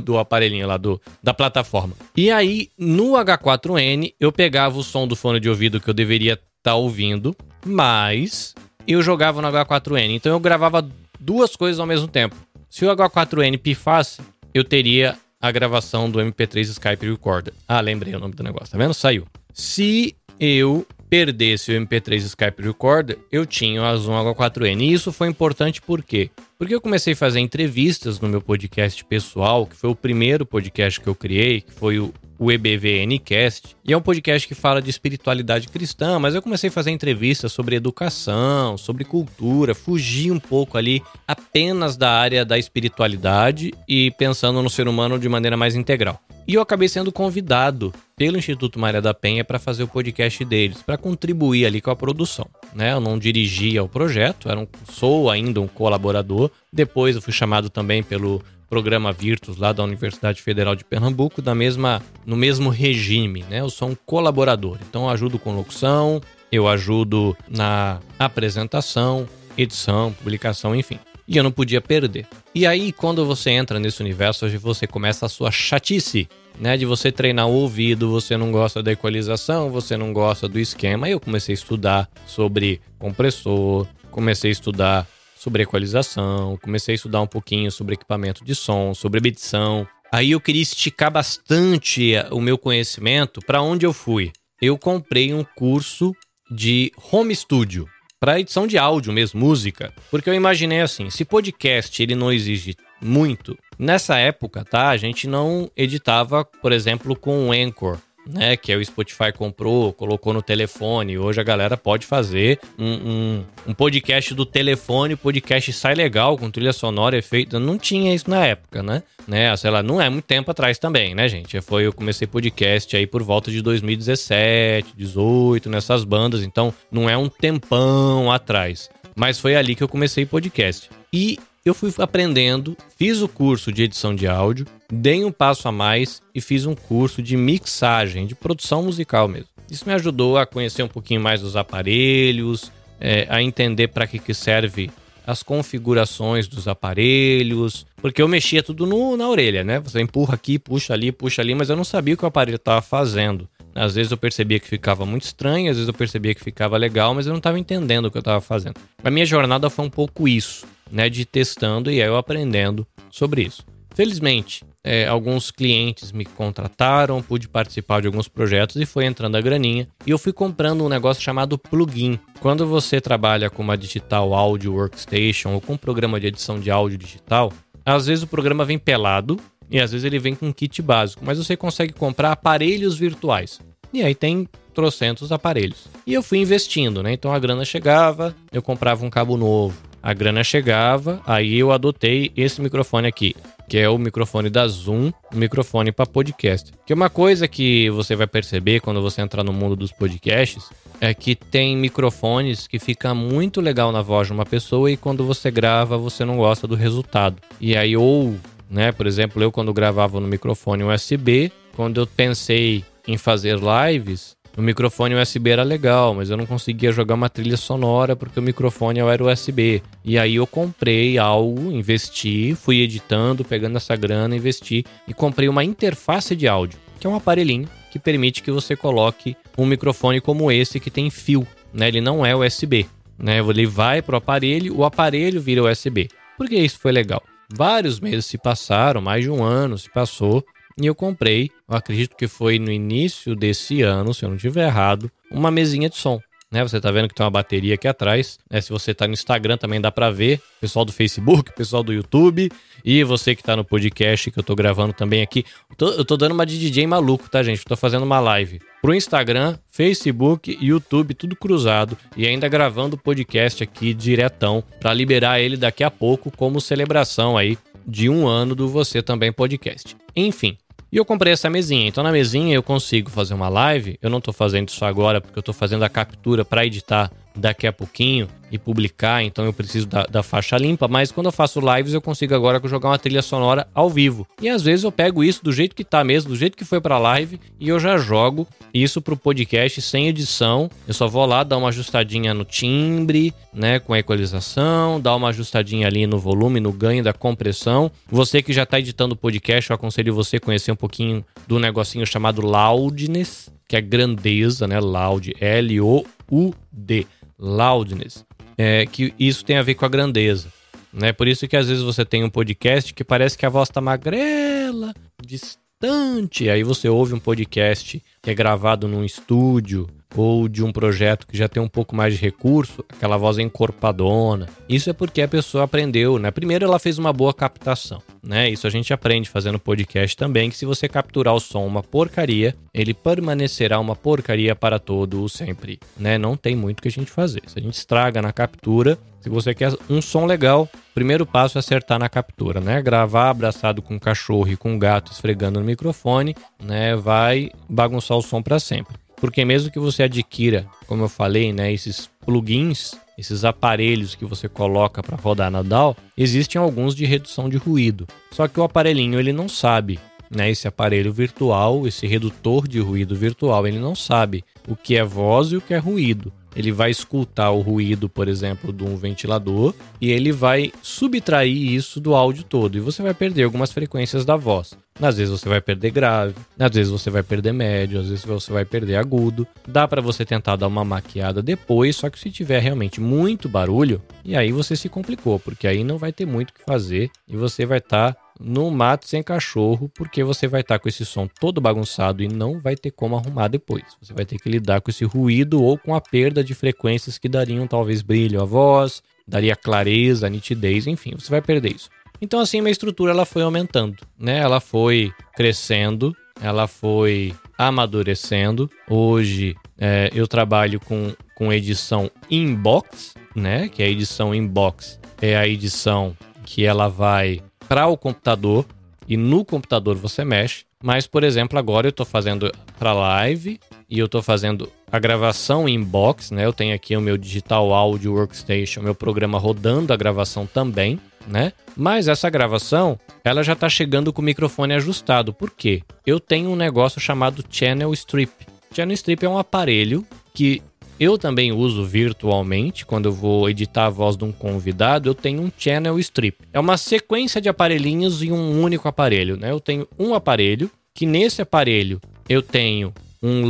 do 0.03 0.19
aparelhinho 0.19 0.67
lá 0.67 0.77
do, 0.77 1.01
da 1.23 1.33
plataforma. 1.33 1.95
E 2.17 2.31
aí, 2.31 2.69
no 2.79 3.13
H4N, 3.13 4.15
eu 4.21 4.31
pegava 4.31 4.79
o 4.79 4.83
som 4.83 5.07
do 5.07 5.17
fone 5.17 5.41
de 5.41 5.49
ouvido 5.49 5.81
que 5.81 5.89
eu 5.89 5.95
deveria 5.95 6.35
estar 6.35 6.45
tá 6.63 6.75
ouvindo, 6.75 7.35
mas 7.65 8.55
eu 8.87 9.03
jogava 9.03 9.41
no 9.41 9.49
H4N. 9.49 10.11
Então 10.11 10.33
eu 10.33 10.41
gravava 10.41 10.87
duas 11.19 11.57
coisas 11.57 11.79
ao 11.79 11.87
mesmo 11.87 12.09
tempo. 12.09 12.37
Se 12.69 12.85
o 12.85 12.89
H4N 12.89 13.59
pifasse, 13.59 14.21
eu 14.55 14.65
teria 14.65 15.17
a 15.41 15.51
gravação 15.51 16.11
do 16.11 16.21
MP3 16.21 16.61
Skype 16.63 17.09
Recorder. 17.09 17.53
Ah, 17.67 17.81
lembrei 17.81 18.15
o 18.15 18.19
nome 18.19 18.35
do 18.35 18.43
negócio, 18.43 18.71
tá 18.71 18.79
vendo? 18.79 18.95
Saiu. 18.95 19.27
Se 19.53 20.17
eu 20.39 20.87
perdesse 21.11 21.73
o 21.73 21.75
MP3 21.75 22.17
Skype 22.17 22.63
Recorder, 22.63 23.19
eu 23.31 23.45
tinha 23.45 23.83
o 23.83 23.99
Zoom 23.99 24.15
H4N. 24.15 24.81
E 24.81 24.93
isso 24.93 25.13
foi 25.13 25.29
importante 25.29 25.83
por 25.83 26.03
quê? 26.03 26.31
Porque 26.59 26.75
eu 26.75 26.81
comecei 26.81 27.13
a 27.13 27.17
fazer 27.17 27.41
entrevistas 27.41 28.19
no 28.19 28.29
meu 28.29 28.41
podcast 28.41 29.05
pessoal, 29.05 29.67
que 29.67 29.77
foi 29.77 29.91
o 29.91 29.95
primeiro 29.95 30.47
podcast 30.47 30.99
que 31.01 31.07
eu 31.07 31.15
criei, 31.15 31.61
que 31.61 31.73
foi 31.73 31.99
o 31.99 32.15
o 32.43 32.51
EBVNcast, 32.51 33.77
e 33.85 33.93
é 33.93 33.97
um 33.97 34.03
podcast 34.03 34.49
que 34.49 34.55
fala 34.55 34.83
de 34.83 34.91
espiritualidade 34.91 35.69
cristã, 35.69 36.19
mas 36.19 36.35
eu 36.35 36.43
comecei 36.43 36.69
a 36.69 36.73
fazer 36.73 36.91
entrevistas 36.91 37.53
sobre 37.53 37.77
educação, 37.77 38.77
sobre 38.77 39.05
cultura, 39.05 39.77
fugir 39.77 40.33
um 40.33 40.41
pouco 40.41 40.77
ali 40.77 41.01
apenas 41.27 41.97
da 41.97 42.11
área 42.11 42.45
da 42.45 42.59
espiritualidade 42.59 43.73
e 43.89 44.11
pensando 44.19 44.61
no 44.61 44.69
ser 44.69 44.89
humano 44.89 45.21
de 45.21 45.29
maneira 45.29 45.57
mais 45.57 45.77
integral. 45.77 46.21
E 46.45 46.55
eu 46.55 46.63
acabei 46.63 46.89
sendo 46.89 47.13
convidado 47.13 47.95
pelo 48.17 48.37
Instituto 48.37 48.77
Maria 48.77 49.01
da 49.01 49.15
Penha 49.15 49.45
para 49.45 49.61
fazer 49.61 49.85
o 49.85 49.89
podcast 49.89 50.45
deles, 50.45 50.83
para 50.83 50.99
contribuir 50.99 51.65
ali 51.65 51.81
com 51.81 51.93
a 51.93 51.97
produção. 51.97 52.49
Né? 52.75 52.93
Eu 52.93 53.01
não 53.01 53.17
dirigia 53.17 53.85
o 53.85 53.89
projeto, 53.89 54.49
era 54.49 54.59
um, 54.59 54.67
sou 54.91 55.31
ainda 55.31 55.61
um 55.61 55.69
colaborador. 55.69 56.51
Depois 56.73 57.15
eu 57.15 57.23
fui 57.23 57.33
chamado 57.33 57.71
também 57.71 58.03
pelo 58.03 58.43
programa 58.73 59.13
Virtus 59.13 59.59
lá 59.59 59.71
da 59.71 59.85
Universidade 59.85 60.41
Federal 60.41 60.75
de 60.75 60.83
Pernambuco, 60.83 61.43
da 61.43 61.55
mesma, 61.55 62.01
no 62.25 62.35
mesmo 62.35 62.71
regime, 62.71 63.45
né? 63.51 63.61
Eu 63.61 63.69
sou 63.69 63.91
um 63.91 63.95
colaborador, 63.95 64.79
então 64.89 65.03
eu 65.03 65.11
ajudo 65.11 65.39
com 65.39 65.55
locução, 65.55 66.23
eu 66.51 66.67
ajudo 66.67 67.37
na 67.47 68.01
apresentação, 68.19 69.29
edição, 69.59 70.15
publicação, 70.15 70.75
enfim. 70.75 70.99
E 71.29 71.37
eu 71.37 71.45
não 71.45 71.53
podia 71.53 71.83
perder. 71.83 72.27
E 72.55 72.67
aí, 72.67 72.93
quando 72.93 73.27
você 73.27 73.51
entra 73.51 73.79
nesse 73.79 74.01
universo, 74.01 74.47
hoje 74.47 74.57
você 74.57 74.87
começa 74.87 75.27
a 75.27 75.29
sua 75.29 75.51
chatice, 75.51 76.27
né? 76.59 76.75
De 76.79 76.87
você 76.87 77.13
treinar 77.13 77.49
o 77.49 77.53
ouvido, 77.53 78.11
você 78.11 78.39
não 78.39 78.51
gosta 78.51 78.83
da 78.83 78.93
equalização, 78.93 79.69
você 79.69 79.99
não 79.99 80.15
gosta 80.15 80.49
do 80.49 80.59
esquema. 80.59 81.11
E 81.11 81.13
eu 81.13 81.21
comecei 81.21 81.53
a 81.53 81.59
estudar 81.59 82.09
sobre 82.27 82.81
compressor, 82.99 83.87
comecei 84.11 84.51
a 84.51 84.53
estudar 84.53 85.07
sobre 85.43 85.65
equalização, 85.65 86.57
comecei 86.63 86.93
a 86.93 86.95
estudar 86.95 87.21
um 87.21 87.27
pouquinho 87.27 87.69
sobre 87.73 87.95
equipamento 87.95 88.45
de 88.45 88.55
som, 88.55 88.95
sobre 88.95 89.19
edição. 89.19 89.85
Aí 90.13 90.31
eu 90.31 90.41
queria 90.41 90.63
esticar 90.63 91.11
bastante 91.11 92.13
o 92.31 92.41
meu 92.41 92.57
conhecimento 92.57 93.41
para 93.45 93.61
onde 93.61 93.85
eu 93.85 93.93
fui. 93.93 94.31
Eu 94.61 94.79
comprei 94.79 95.35
um 95.35 95.43
curso 95.43 96.15
de 96.49 96.93
home 97.11 97.35
studio 97.35 97.89
para 98.21 98.39
edição 98.39 98.69
de 98.69 98.79
áudio 98.79 99.13
mesmo, 99.13 99.41
música, 99.41 99.93
porque 100.13 100.31
eu 100.31 100.35
imaginei 100.35 100.81
assim, 100.81 101.11
se 101.11 101.25
podcast 101.25 102.01
ele 102.01 102.15
não 102.15 102.33
exige 102.33 102.77
muito, 103.01 103.59
nessa 103.77 104.17
época, 104.19 104.65
tá, 104.65 104.91
a 104.91 104.97
gente 104.97 105.27
não 105.27 105.69
editava, 105.77 106.45
por 106.45 106.71
exemplo, 106.71 107.17
com 107.17 107.49
o 107.49 107.53
Anchor 107.53 107.99
né, 108.27 108.57
que 108.57 108.73
é 108.73 108.77
o 108.77 108.85
Spotify 108.85 109.33
comprou, 109.33 109.93
colocou 109.93 110.33
no 110.33 110.43
telefone. 110.43 111.19
Hoje 111.19 111.41
a 111.41 111.45
galera 111.45 111.77
pode 111.77 112.07
fazer 112.07 112.61
um, 112.79 112.93
um, 112.93 113.45
um 113.69 113.75
podcast 113.75 114.35
do 114.35 114.47
telefone, 114.47 115.15
o 115.15 115.19
podcast 115.19 115.73
sai 115.73 115.95
legal, 115.95 116.37
com 116.39 116.51
trilha 116.51 116.73
sonora, 116.73 117.17
efeito. 117.17 117.59
Não 117.59 117.79
tinha 117.79 118.15
isso 118.15 118.31
na 118.31 118.47
época, 118.47 118.83
né? 118.83 119.03
né? 119.27 119.55
Sei 119.57 119.71
lá, 119.71 119.83
não 119.83 120.01
é 120.01 120.09
muito 120.09 120.25
tempo 120.25 120.51
atrás 120.51 120.79
também, 120.79 121.15
né, 121.15 121.29
gente? 121.29 121.61
Foi, 121.61 121.87
eu 121.87 121.93
comecei 121.93 122.27
podcast 122.27 122.97
aí 122.97 123.07
por 123.07 123.23
volta 123.23 123.51
de 123.51 123.61
2017, 123.63 124.95
18, 124.97 125.69
nessas 125.69 126.05
bandas, 126.05 126.43
então 126.43 126.73
não 126.91 127.09
é 127.09 127.17
um 127.17 127.29
tempão 127.29 128.31
atrás. 128.31 128.91
Mas 129.15 129.39
foi 129.39 129.57
ali 129.57 129.75
que 129.75 129.83
eu 129.83 129.89
comecei 129.89 130.25
podcast. 130.25 130.89
E 131.13 131.39
eu 131.69 131.75
fui 131.75 131.93
aprendendo, 131.99 132.77
fiz 132.97 133.23
o 133.23 133.29
curso 133.29 133.71
de 133.71 133.85
edição 133.85 134.15
de 134.15 134.27
áudio, 134.27 134.67
dei 134.91 135.25
um 135.25 135.31
passo 135.31 135.69
a 135.69 135.73
mais 135.73 136.21
e 136.35 136.41
fiz 136.41 136.67
um 136.67 136.75
curso 136.75 137.23
de 137.23 137.37
mixagem, 137.37 138.27
de 138.27 138.35
produção 138.35 138.83
musical 138.83 139.29
mesmo. 139.29 139.49
Isso 139.71 139.87
me 139.87 139.95
ajudou 139.95 140.37
a 140.37 140.45
conhecer 140.45 140.83
um 140.83 140.89
pouquinho 140.89 141.21
mais 141.21 141.41
dos 141.41 141.57
aparelhos, 141.57 142.73
é, 143.01 143.27
a 143.31 143.41
entender 143.41 143.89
para 143.89 144.07
que, 144.07 144.19
que 144.19 144.35
serve 144.35 144.91
as 145.25 145.43
configurações 145.43 146.49
dos 146.49 146.67
aparelhos, 146.67 147.87
porque 147.97 148.21
eu 148.21 148.27
mexia 148.27 148.63
tudo 148.63 148.85
no, 148.85 149.17
na 149.17 149.29
orelha, 149.29 149.63
né? 149.63 149.79
Você 149.79 150.01
empurra 150.01 150.35
aqui, 150.35 150.59
puxa 150.59 150.93
ali, 150.93 151.13
puxa 151.13 151.41
ali, 151.43 151.55
mas 151.55 151.71
eu 151.71 151.77
não 151.77 151.85
sabia 151.85 152.15
o 152.15 152.17
que 152.17 152.25
o 152.25 152.29
aparelho 152.29 152.57
estava 152.57 152.83
fazendo. 152.83 153.49
Às 153.73 153.95
vezes 153.95 154.11
eu 154.11 154.19
percebia 154.19 154.59
que 154.59 154.69
ficava 154.69 155.07
muito 155.07 155.23
estranho, 155.23 155.71
às 155.71 155.77
vezes 155.77 155.89
eu 155.89 155.95
percebia 155.95 156.35
que 156.35 156.43
ficava 156.43 156.77
legal, 156.77 157.15
mas 157.15 157.27
eu 157.27 157.31
não 157.31 157.39
estava 157.39 157.59
entendendo 157.59 158.07
o 158.07 158.11
que 158.11 158.19
eu 158.19 158.21
estava 158.21 158.41
fazendo. 158.41 158.75
A 159.03 159.11
minha 159.11 159.25
jornada 159.25 159.71
foi 159.71 159.85
um 159.85 159.91
pouco 159.91 160.27
isso 160.27 160.67
né, 160.93 161.09
de 161.09 161.25
testando 161.25 161.91
e 161.91 162.03
aí 162.03 162.09
eu 162.09 162.17
aprendendo 162.17 162.87
sobre 163.11 163.43
isso. 163.43 163.65
Felizmente, 163.95 164.65
é, 164.85 165.07
alguns 165.07 165.51
clientes 165.51 166.13
me 166.13 166.25
contrataram, 166.25 167.23
pude 167.23 167.49
participar 167.49 168.01
de 168.01 168.07
alguns 168.07 168.27
projetos 168.27 168.77
e 168.77 168.87
foi 168.87 169.05
entrando 169.05 169.37
a 169.37 169.41
graninha. 169.41 169.87
E 170.07 170.11
eu 170.11 170.19
fui 170.19 170.33
comprando 170.33 170.85
um 170.85 170.89
negócio 170.89 171.23
chamado 171.23 171.59
plugin. 171.59 172.19
Quando 172.41 172.67
você 172.67 173.01
trabalha 173.01 173.51
com 173.51 173.63
uma 173.63 173.77
digital 173.77 174.35
audio 174.35 174.75
workstation 174.75 175.53
ou 175.53 175.61
com 175.61 175.75
um 175.75 175.77
programa 175.77 176.19
de 176.19 176.29
edição 176.29 176.59
de 176.59 176.71
áudio 176.71 176.99
digital, 176.99 177.53
às 177.85 178.07
vezes 178.07 178.25
o 178.25 178.29
programa 178.29 178.65
vem 178.65 178.79
pelado 178.79 179.39
e 179.71 179.79
às 179.81 179.93
vezes 179.93 180.05
ele 180.05 180.19
vem 180.19 180.35
com 180.35 180.47
um 180.47 180.53
kit 180.53 180.83
básico, 180.83 181.25
mas 181.25 181.39
você 181.39 181.57
consegue 181.57 181.93
comprar 181.93 182.33
aparelhos 182.33 182.97
virtuais. 182.97 183.61
E 183.93 184.03
aí 184.03 184.15
tem 184.15 184.49
trocentos 184.75 185.31
aparelhos. 185.31 185.87
E 186.07 186.15
eu 186.15 186.23
fui 186.23 186.39
investindo, 186.39 187.03
né? 187.03 187.13
Então 187.13 187.33
a 187.33 187.39
grana 187.39 187.65
chegava, 187.65 188.35
eu 188.51 188.63
comprava 188.63 189.05
um 189.05 189.11
cabo 189.11 189.37
novo, 189.37 189.77
a 190.03 190.13
grana 190.13 190.43
chegava, 190.43 191.23
aí 191.27 191.59
eu 191.59 191.71
adotei 191.71 192.33
esse 192.37 192.61
microfone 192.61 193.07
aqui, 193.07 193.37
que 193.69 193.79
é 193.79 193.89
o 193.89 193.97
microfone 193.97 194.51
da 194.51 194.67
Zoom, 194.67 195.13
um 195.33 195.39
microfone 195.39 195.93
para 195.93 196.05
podcast. 196.05 196.73
Que 196.85 196.93
é 196.93 196.97
uma 196.97 197.09
coisa 197.09 197.47
que 197.47 197.89
você 197.91 198.17
vai 198.17 198.27
perceber 198.27 198.81
quando 198.81 199.01
você 199.01 199.23
entrar 199.23 199.45
no 199.45 199.53
mundo 199.53 199.77
dos 199.77 199.93
podcasts, 199.93 200.69
é 201.01 201.15
que 201.15 201.35
tem 201.35 201.77
microfones 201.77 202.67
que 202.67 202.79
fica 202.79 203.15
muito 203.15 203.61
legal 203.61 203.93
na 203.93 204.03
voz 204.03 204.27
de 204.27 204.33
uma 204.33 204.45
pessoa 204.45 204.91
e 204.91 204.97
quando 204.97 205.25
você 205.25 205.51
grava 205.51 205.97
você 205.97 206.25
não 206.25 206.37
gosta 206.37 206.67
do 206.67 206.75
resultado. 206.75 207.37
E 207.61 207.77
aí 207.77 207.97
ou, 207.97 208.37
né, 208.69 208.93
por 208.93 209.07
exemplo, 209.07 209.43
eu 209.43 209.53
quando 209.53 209.73
gravava 209.73 210.21
no 210.21 210.29
microfone 210.29 210.85
USB, 210.85 211.51
quando 211.75 212.01
eu 212.01 212.07
pensei 212.07 212.85
em 213.07 213.17
fazer 213.17 213.59
lives, 213.59 214.37
o 214.57 214.61
microfone 214.61 215.15
USB 215.15 215.51
era 215.51 215.63
legal, 215.63 216.15
mas 216.15 216.29
eu 216.29 216.37
não 216.37 216.45
conseguia 216.45 216.93
jogar 216.93 217.15
uma 217.15 217.31
trilha 217.31 217.57
sonora 217.57 218.15
porque 218.15 218.39
o 218.39 218.43
microfone 218.43 219.01
era 219.01 219.25
USB. 219.25 219.83
E 220.05 220.19
aí 220.19 220.37
eu 220.37 220.47
comprei 220.47 221.17
algo, 221.17 221.73
investi, 221.73 222.55
fui 222.55 222.81
editando, 222.81 223.45
pegando 223.45 223.77
essa 223.77 223.97
grana, 223.97 224.37
investi 224.37 224.85
e 225.09 225.15
comprei 225.15 225.49
uma 225.49 225.65
interface 225.65 226.37
de 226.37 226.47
áudio, 226.47 226.79
que 227.01 227.07
é 227.07 227.11
um 227.11 227.17
aparelhinho 227.17 227.69
que 227.91 227.99
permite 227.99 228.43
que 228.43 228.51
você 228.51 228.77
coloque 228.77 229.37
um 229.57 229.67
microfone 229.67 230.21
como 230.21 230.51
esse 230.51 230.81
que 230.81 230.91
tem 230.91 231.11
fio, 231.11 231.47
né? 231.73 231.89
Ele 231.89 232.01
não 232.01 232.25
é 232.25 232.35
USB, 232.35 232.87
né? 233.19 233.39
Ele 233.39 233.67
vai 233.67 234.03
pro 234.03 234.17
aparelho, 234.17 234.77
o 234.77 234.85
aparelho 234.85 235.41
vira 235.41 235.63
USB. 235.63 236.09
Por 236.37 236.49
que 236.49 236.57
isso 236.57 236.79
foi 236.79 236.93
legal? 236.93 237.23
Vários 237.55 238.01
meses 238.01 238.27
se 238.27 238.39
passaram, 238.39 239.01
mais 239.01 239.25
de 239.25 239.31
um 239.31 239.43
ano 239.43 239.77
se 239.77 239.91
passou, 239.91 240.43
e 240.85 240.89
eu 240.89 240.95
comprei, 240.95 241.51
eu 241.69 241.77
acredito 241.77 242.17
que 242.17 242.27
foi 242.27 242.59
no 242.59 242.71
início 242.71 243.35
desse 243.35 243.83
ano, 243.83 244.13
se 244.13 244.25
eu 244.25 244.29
não 244.29 244.37
estiver 244.37 244.67
errado, 244.67 245.11
uma 245.31 245.51
mesinha 245.51 245.89
de 245.89 245.97
som. 245.97 246.21
Né, 246.53 246.63
você 246.63 246.79
tá 246.79 246.91
vendo 246.91 247.09
que 247.09 247.15
tem 247.15 247.25
uma 247.25 247.31
bateria 247.31 247.77
aqui 247.77 247.89
atrás. 247.89 248.39
Né? 248.51 248.61
Se 248.61 248.69
você 248.69 248.93
tá 248.93 249.07
no 249.07 249.15
Instagram 249.15 249.57
também 249.57 249.81
dá 249.81 249.91
para 249.91 250.11
ver. 250.11 250.39
Pessoal 250.61 250.85
do 250.85 250.93
Facebook, 250.93 251.51
pessoal 251.57 251.83
do 251.83 251.95
YouTube 251.95 252.51
e 252.85 253.03
você 253.05 253.35
que 253.35 253.43
tá 253.43 253.57
no 253.57 253.65
podcast 253.65 254.31
que 254.31 254.39
eu 254.39 254.43
tô 254.43 254.55
gravando 254.55 254.93
também 254.93 255.23
aqui. 255.23 255.47
Eu 255.71 255.77
tô, 255.77 255.89
eu 255.93 256.05
tô 256.05 256.17
dando 256.17 256.33
uma 256.33 256.45
de 256.45 256.59
DJ 256.59 256.87
maluco, 256.87 257.29
tá, 257.31 257.43
gente? 257.43 257.61
Eu 257.61 257.65
tô 257.65 257.77
fazendo 257.77 258.03
uma 258.03 258.21
live 258.21 258.61
pro 258.83 258.95
Instagram, 258.95 259.57
Facebook, 259.71 260.59
YouTube, 260.61 261.15
tudo 261.15 261.35
cruzado 261.35 261.97
e 262.17 262.27
ainda 262.27 262.49
gravando 262.49 262.97
o 262.97 262.99
podcast 262.99 263.63
aqui 263.63 263.95
diretão 263.95 264.63
para 264.79 264.93
liberar 264.93 265.41
ele 265.41 265.57
daqui 265.57 265.83
a 265.83 265.91
pouco 265.91 266.31
como 266.37 266.61
celebração 266.61 267.39
aí 267.39 267.57
de 267.87 268.09
um 268.09 268.27
ano 268.27 268.55
do 268.55 268.69
Você 268.69 269.03
Também 269.03 269.33
Podcast. 269.33 269.97
Enfim, 270.15 270.59
e 270.93 270.99
eu 270.99 271.05
comprei 271.07 271.33
essa 271.33 271.49
mesinha. 271.49 271.89
Então 271.89 272.05
na 272.05 272.13
mesinha 272.13 272.55
eu 272.55 272.63
consigo 272.63 273.11
fazer 273.11 273.33
uma 273.33 273.49
live. 273.49 273.99
Eu 274.03 274.11
não 274.11 274.19
estou 274.19 274.35
fazendo 274.35 274.69
isso 274.69 274.85
agora 274.85 275.23
porque 275.23 275.39
eu 275.39 275.41
estou 275.41 275.55
fazendo 275.55 275.85
a 275.85 275.89
captura 275.89 276.45
para 276.45 276.67
editar 276.67 277.11
daqui 277.35 277.67
a 277.67 277.73
pouquinho 277.73 278.29
e 278.53 278.59
publicar, 278.59 279.25
então 279.25 279.47
eu 279.47 279.53
preciso 279.53 279.87
da, 279.87 280.03
da, 280.05 280.23
faixa 280.23 280.59
limpa, 280.59 280.87
mas 280.87 281.11
quando 281.11 281.27
eu 281.27 281.33
faço 281.33 281.59
lives 281.59 281.95
eu 281.95 282.03
consigo 282.03 282.35
agora 282.35 282.61
jogar 282.69 282.91
uma 282.91 282.99
trilha 282.99 283.23
sonora 283.23 283.67
ao 283.75 283.89
vivo. 283.89 284.27
E 284.43 284.49
às 284.49 284.63
vezes 284.63 284.85
eu 284.85 284.93
pego 284.93 285.25
isso 285.25 285.43
do 285.43 285.51
jeito 285.51 285.75
que 285.75 285.83
tá 285.83 286.05
mesmo, 286.05 286.29
do 286.29 286.37
jeito 286.37 286.57
que 286.57 286.65
foi 286.65 286.79
pra 286.79 286.99
live, 286.99 287.41
e 287.59 287.71
eu 287.71 287.81
já 287.81 287.97
jogo 287.97 288.47
isso 288.75 289.01
pro 289.01 289.17
podcast 289.17 289.81
sem 289.81 290.07
edição. 290.09 290.71
Eu 290.87 290.93
só 290.93 291.09
vou 291.09 291.25
lá 291.25 291.43
dar 291.45 291.57
uma 291.57 291.69
ajustadinha 291.69 292.35
no 292.35 292.45
timbre, 292.45 293.33
né, 293.55 293.79
com 293.79 293.95
a 293.95 293.99
equalização, 293.99 295.01
dar 295.01 295.17
uma 295.17 295.29
ajustadinha 295.29 295.87
ali 295.87 296.07
no 296.07 296.19
volume, 296.19 296.61
no 296.61 296.73
ganho 296.73 297.03
da 297.03 297.15
compressão. 297.15 297.91
Você 298.11 298.43
que 298.43 298.53
já 298.53 298.67
tá 298.67 298.79
editando 298.79 299.15
o 299.15 299.17
podcast, 299.17 299.71
eu 299.71 299.75
aconselho 299.75 300.15
você 300.15 300.39
conhecer 300.39 300.73
um 300.73 300.77
pouquinho 300.77 301.25
do 301.47 301.59
negocinho 301.59 302.07
chamado 302.07 302.43
loudness, 302.43 303.51
que 303.67 303.77
é 303.77 303.81
grandeza, 303.81 304.67
né, 304.67 304.79
loud, 304.79 305.35
L 305.41 305.81
O 305.81 306.05
U 306.31 306.53
D 306.71 307.07
loudness, 307.43 308.25
é, 308.57 308.87
que 308.87 309.13
isso 309.19 309.45
tem 309.45 309.57
a 309.57 309.63
ver 309.63 309.75
com 309.75 309.85
a 309.85 309.89
grandeza. 309.89 310.49
Né? 310.93 311.13
Por 311.13 311.27
isso 311.27 311.49
que 311.49 311.57
às 311.57 311.67
vezes 311.69 311.83
você 311.83 312.05
tem 312.05 312.23
um 312.23 312.31
podcast 312.31 312.95
que 312.95 313.03
parece 313.03 313.37
que 313.37 313.45
a 313.45 313.49
voz 313.49 313.69
tá 313.69 313.81
magrela, 313.81 314.95
distante. 315.21 316.49
Aí 316.49 316.63
você 316.63 316.89
ouve 316.89 317.15
um 317.15 317.19
podcast 317.19 318.01
que 318.23 318.31
é 318.31 318.35
gravado 318.35 318.87
num 318.87 319.05
estúdio 319.05 319.89
ou 320.17 320.49
de 320.49 320.63
um 320.63 320.73
projeto 320.73 321.27
que 321.27 321.37
já 321.37 321.49
tem 321.49 321.63
um 321.63 321.69
pouco 321.69 321.95
mais 321.95 322.15
de 322.15 322.21
recurso, 322.21 322.85
aquela 322.89 323.17
voz 323.17 323.39
encorpadona. 323.39 324.49
Isso 324.69 324.91
é 324.91 324.93
porque 324.93 325.23
a 325.23 325.29
pessoa 325.29 325.65
aprendeu, 325.65 326.19
né? 326.19 326.31
Primeiro 326.31 326.65
ela 326.65 326.79
fez 326.79 326.99
uma 326.99 327.13
boa 327.13 327.33
captação, 327.33 328.03
né? 328.23 328.51
Isso 328.51 328.67
a 328.67 328.71
gente 328.71 328.93
aprende 328.93 329.29
fazendo 329.29 329.59
podcast 329.59 330.17
também, 330.17 330.51
que 330.51 330.57
se 330.57 330.67
você 330.67 330.89
capturar 330.89 331.35
o 331.35 331.41
som 331.41 331.67
uma 331.67 331.83
porcaria, 331.83 332.55
ele 332.73 332.95
permanecerá 332.95 333.79
uma 333.79 333.97
porcaria 333.97 334.55
para 334.55 334.79
todo 334.79 335.23
o 335.23 335.29
sempre, 335.29 335.79
né? 335.97 336.19
Não 336.19 336.37
tem 336.37 336.55
muito 336.57 336.83
que 336.83 336.89
a 336.89 336.91
gente 336.91 337.11
fazer. 337.11 337.43
Se 337.47 337.59
a 337.59 337.63
gente 337.63 337.75
estraga 337.75 338.23
na 338.23 338.33
captura, 338.33 338.99
se 339.23 339.29
você 339.29 339.55
quer 339.55 339.73
um 339.89 340.03
som 340.03 340.27
legal, 340.27 340.69
primeiro 340.93 341.25
passo 341.25 341.57
é 341.57 341.61
acertar 341.61 341.99
na 341.99 342.09
captura, 342.09 342.61
né? 342.61 342.83
Gravar 342.83 343.31
abraçado 343.31 343.81
com 343.81 343.95
um 343.95 343.99
cachorro 343.99 344.51
e 344.51 344.57
com 344.57 344.73
um 344.73 344.79
gato 344.79 345.13
esfregando 345.13 345.61
no 345.61 345.67
microfone, 345.67 346.35
né? 346.61 346.97
Vai 346.97 347.51
bagunçar 347.69 348.17
o 348.17 348.23
som 348.23 348.43
para 348.43 348.59
sempre. 348.59 348.97
Porque 349.23 349.45
mesmo 349.45 349.71
que 349.71 349.79
você 349.79 350.03
adquira, 350.03 350.67
como 350.85 351.05
eu 351.05 351.09
falei, 351.09 351.53
né, 351.53 351.73
esses 351.73 352.11
plugins, 352.27 352.97
esses 353.17 353.45
aparelhos 353.45 354.17
que 354.17 354.25
você 354.25 354.49
coloca 354.49 355.01
para 355.01 355.17
rodar 355.17 355.49
na 355.49 355.63
DAW, 355.63 355.97
existem 356.19 356.61
alguns 356.61 356.93
de 356.93 357.05
redução 357.05 357.49
de 357.49 357.57
ruído. 357.57 358.05
Só 358.33 358.49
que 358.49 358.59
o 358.59 358.65
aparelhinho 358.65 359.21
ele 359.21 359.33
não 359.33 359.49
sabe, 359.49 360.01
né, 360.29 360.51
esse 360.51 360.67
aparelho 360.67 361.13
virtual, 361.13 361.87
esse 361.87 362.05
redutor 362.05 362.67
de 362.67 362.81
ruído 362.81 363.15
virtual, 363.15 363.65
ele 363.65 363.79
não 363.79 363.95
sabe 363.95 364.45
o 364.67 364.75
que 364.75 364.97
é 364.97 365.05
voz 365.05 365.53
e 365.53 365.57
o 365.57 365.61
que 365.61 365.73
é 365.73 365.79
ruído. 365.79 366.33
Ele 366.55 366.73
vai 366.73 366.91
escutar 366.91 367.51
o 367.51 367.61
ruído, 367.61 368.09
por 368.09 368.29
exemplo, 368.29 368.73
de 368.73 368.85
um 368.85 368.97
ventilador 368.97 369.75
e 370.01 370.11
ele 370.11 370.33
vai 370.33 370.73
subtrair 370.83 371.73
isso 371.73 372.01
do 372.01 372.15
áudio 372.15 372.45
todo 372.45 372.77
e 372.77 372.81
você 372.81 373.03
vai 373.03 373.15
perder 373.15 373.45
algumas 373.45 373.73
frequências 373.73 374.25
da 374.25 374.37
voz. 374.37 374.75
Às 375.01 375.17
vezes 375.17 375.31
você 375.31 375.49
vai 375.49 375.61
perder 375.61 375.91
grave, 375.91 376.35
às 376.59 376.71
vezes 376.71 376.93
você 376.93 377.11
vai 377.11 377.23
perder 377.23 377.53
médio, 377.53 378.01
às 378.01 378.09
vezes 378.09 378.25
você 378.25 378.53
vai 378.53 378.65
perder 378.65 378.97
agudo. 378.97 379.47
Dá 379.67 379.89
para 379.89 380.03
você 380.03 380.25
tentar 380.25 380.57
dar 380.57 380.69
uma 380.69 380.85
maquiada 380.85 381.43
depois, 381.43 381.97
só 381.97 382.11
que 382.11 382.19
se 382.19 382.31
tiver 382.31 382.61
realmente 382.61 383.01
muito 383.01 383.49
barulho, 383.49 384.03
e 384.25 384.37
aí 384.37 384.53
você 384.53 384.77
se 384.77 384.89
complicou, 384.89 385.39
porque 385.41 385.67
aí 385.67 385.83
não 385.83 385.97
vai 385.97 386.13
ter 386.13 386.27
muito 386.27 386.51
o 386.51 386.53
que 386.53 386.65
fazer 386.65 387.11
e 387.27 387.37
você 387.37 387.65
vai 387.65 387.79
estar 387.79 388.13
tá 388.13 388.22
no 388.43 388.71
mato 388.71 389.07
sem 389.07 389.23
cachorro, 389.23 389.89
porque 389.95 390.25
você 390.25 390.47
vai 390.47 390.61
estar 390.61 390.75
tá 390.75 390.79
com 390.79 390.89
esse 390.89 391.05
som 391.05 391.27
todo 391.27 391.61
bagunçado 391.61 392.23
e 392.23 392.29
não 392.29 392.61
vai 392.61 392.77
ter 392.77 392.91
como 392.91 393.17
arrumar 393.17 393.49
depois. 393.49 393.85
Você 394.01 394.13
vai 394.13 394.25
ter 394.25 394.39
que 394.39 394.49
lidar 394.49 394.81
com 394.81 394.91
esse 394.91 395.05
ruído 395.05 395.63
ou 395.63 395.79
com 395.79 395.95
a 395.95 396.01
perda 396.01 396.43
de 396.43 396.55
frequências 396.55 397.19
que 397.19 397.29
dariam 397.29 397.67
talvez 397.67 398.03
brilho 398.03 398.43
à 398.43 398.45
voz, 398.45 399.03
daria 399.27 399.55
clareza, 399.55 400.29
nitidez, 400.29 400.87
enfim, 400.87 401.13
você 401.17 401.31
vai 401.31 401.41
perder 401.41 401.75
isso. 401.75 401.89
Então 402.21 402.41
assim, 402.41 402.61
minha 402.61 402.73
estrutura 402.73 403.13
ela 403.13 403.25
foi 403.25 403.43
aumentando, 403.43 403.97
né? 404.19 404.39
Ela 404.39 404.61
foi 404.61 405.13
crescendo, 405.35 406.15
ela 406.41 406.67
foi 406.67 407.35
amadurecendo. 407.59 408.71
Hoje 408.89 409.57
é, 409.79 410.11
eu 410.15 410.27
trabalho 410.29 410.81
com, 410.81 411.13
com 411.35 411.53
edição 411.53 412.11
inbox, 412.31 413.15
né? 413.35 413.69
Que 413.69 413.83
a 413.83 413.89
edição 413.89 414.35
inbox 414.35 415.01
é 415.21 415.37
a 415.37 415.47
edição 415.47 416.17
que 416.45 416.65
ela 416.65 416.89
vai 416.89 417.41
para 417.73 417.87
o 417.87 417.97
computador 417.97 418.67
e 419.09 419.17
no 419.17 419.47
computador 419.47 419.97
você 419.97 420.27
mexe. 420.27 420.67
Mas, 420.85 421.07
por 421.07 421.25
exemplo, 421.25 421.59
agora 421.59 421.87
eu 421.87 421.91
estou 421.91 422.05
fazendo 422.05 422.53
para 422.79 422.93
live 422.93 423.59
e 423.89 423.99
eu 423.99 424.05
estou 424.05 424.21
fazendo 424.21 424.71
a 424.91 424.99
gravação 424.99 425.67
em 425.67 425.83
box, 425.83 426.35
né? 426.35 426.45
Eu 426.45 426.53
tenho 426.53 426.75
aqui 426.75 426.95
o 426.95 427.01
meu 427.01 427.17
Digital 427.17 427.73
Audio 427.73 428.13
Workstation, 428.13 428.83
meu 428.83 428.95
programa 428.95 429.39
rodando 429.39 429.91
a 429.91 429.97
gravação 429.97 430.45
também, 430.47 431.01
né? 431.27 431.55
Mas 431.75 432.09
essa 432.09 432.29
gravação, 432.29 432.99
ela 433.25 433.43
já 433.43 433.55
está 433.55 433.71
chegando 433.71 434.13
com 434.13 434.21
o 434.21 434.25
microfone 434.25 434.75
ajustado. 434.75 435.33
Por 435.33 435.51
quê? 435.51 435.83
Eu 436.07 436.21
tenho 436.21 436.51
um 436.51 436.57
negócio 436.57 437.01
chamado 437.01 437.43
Channel 437.49 437.91
Strip. 437.95 438.35
Channel 438.75 438.93
Strip 438.93 439.25
é 439.25 439.29
um 439.31 439.39
aparelho 439.39 440.07
que 440.35 440.63
eu 440.99 441.19
também 441.19 441.53
uso 441.53 441.85
virtualmente, 441.85 442.87
quando 442.87 443.07
eu 443.07 443.13
vou 443.13 443.49
editar 443.49 443.87
a 443.87 443.91
voz 443.91 444.17
de 444.17 444.25
um 444.25 444.33
convidado, 444.33 445.09
eu 445.09 445.15
tenho 445.15 445.43
um 445.43 445.51
channel 445.57 445.99
strip. 445.99 446.39
É 446.53 446.61
uma 446.61 446.77
sequência 446.77 447.41
de 447.41 447.49
aparelhinhos 447.49 448.23
em 448.23 448.33
um 448.33 448.63
único 448.63 448.89
aparelho, 448.89 449.37
né? 449.37 449.51
Eu 449.51 449.61
tenho 449.61 449.89
um 449.99 450.15
aparelho, 450.15 450.71
que 450.95 451.07
nesse 451.07 451.43
aparelho 451.43 452.01
eu 452.29 452.43
tenho 452.43 452.93
um 453.23 453.45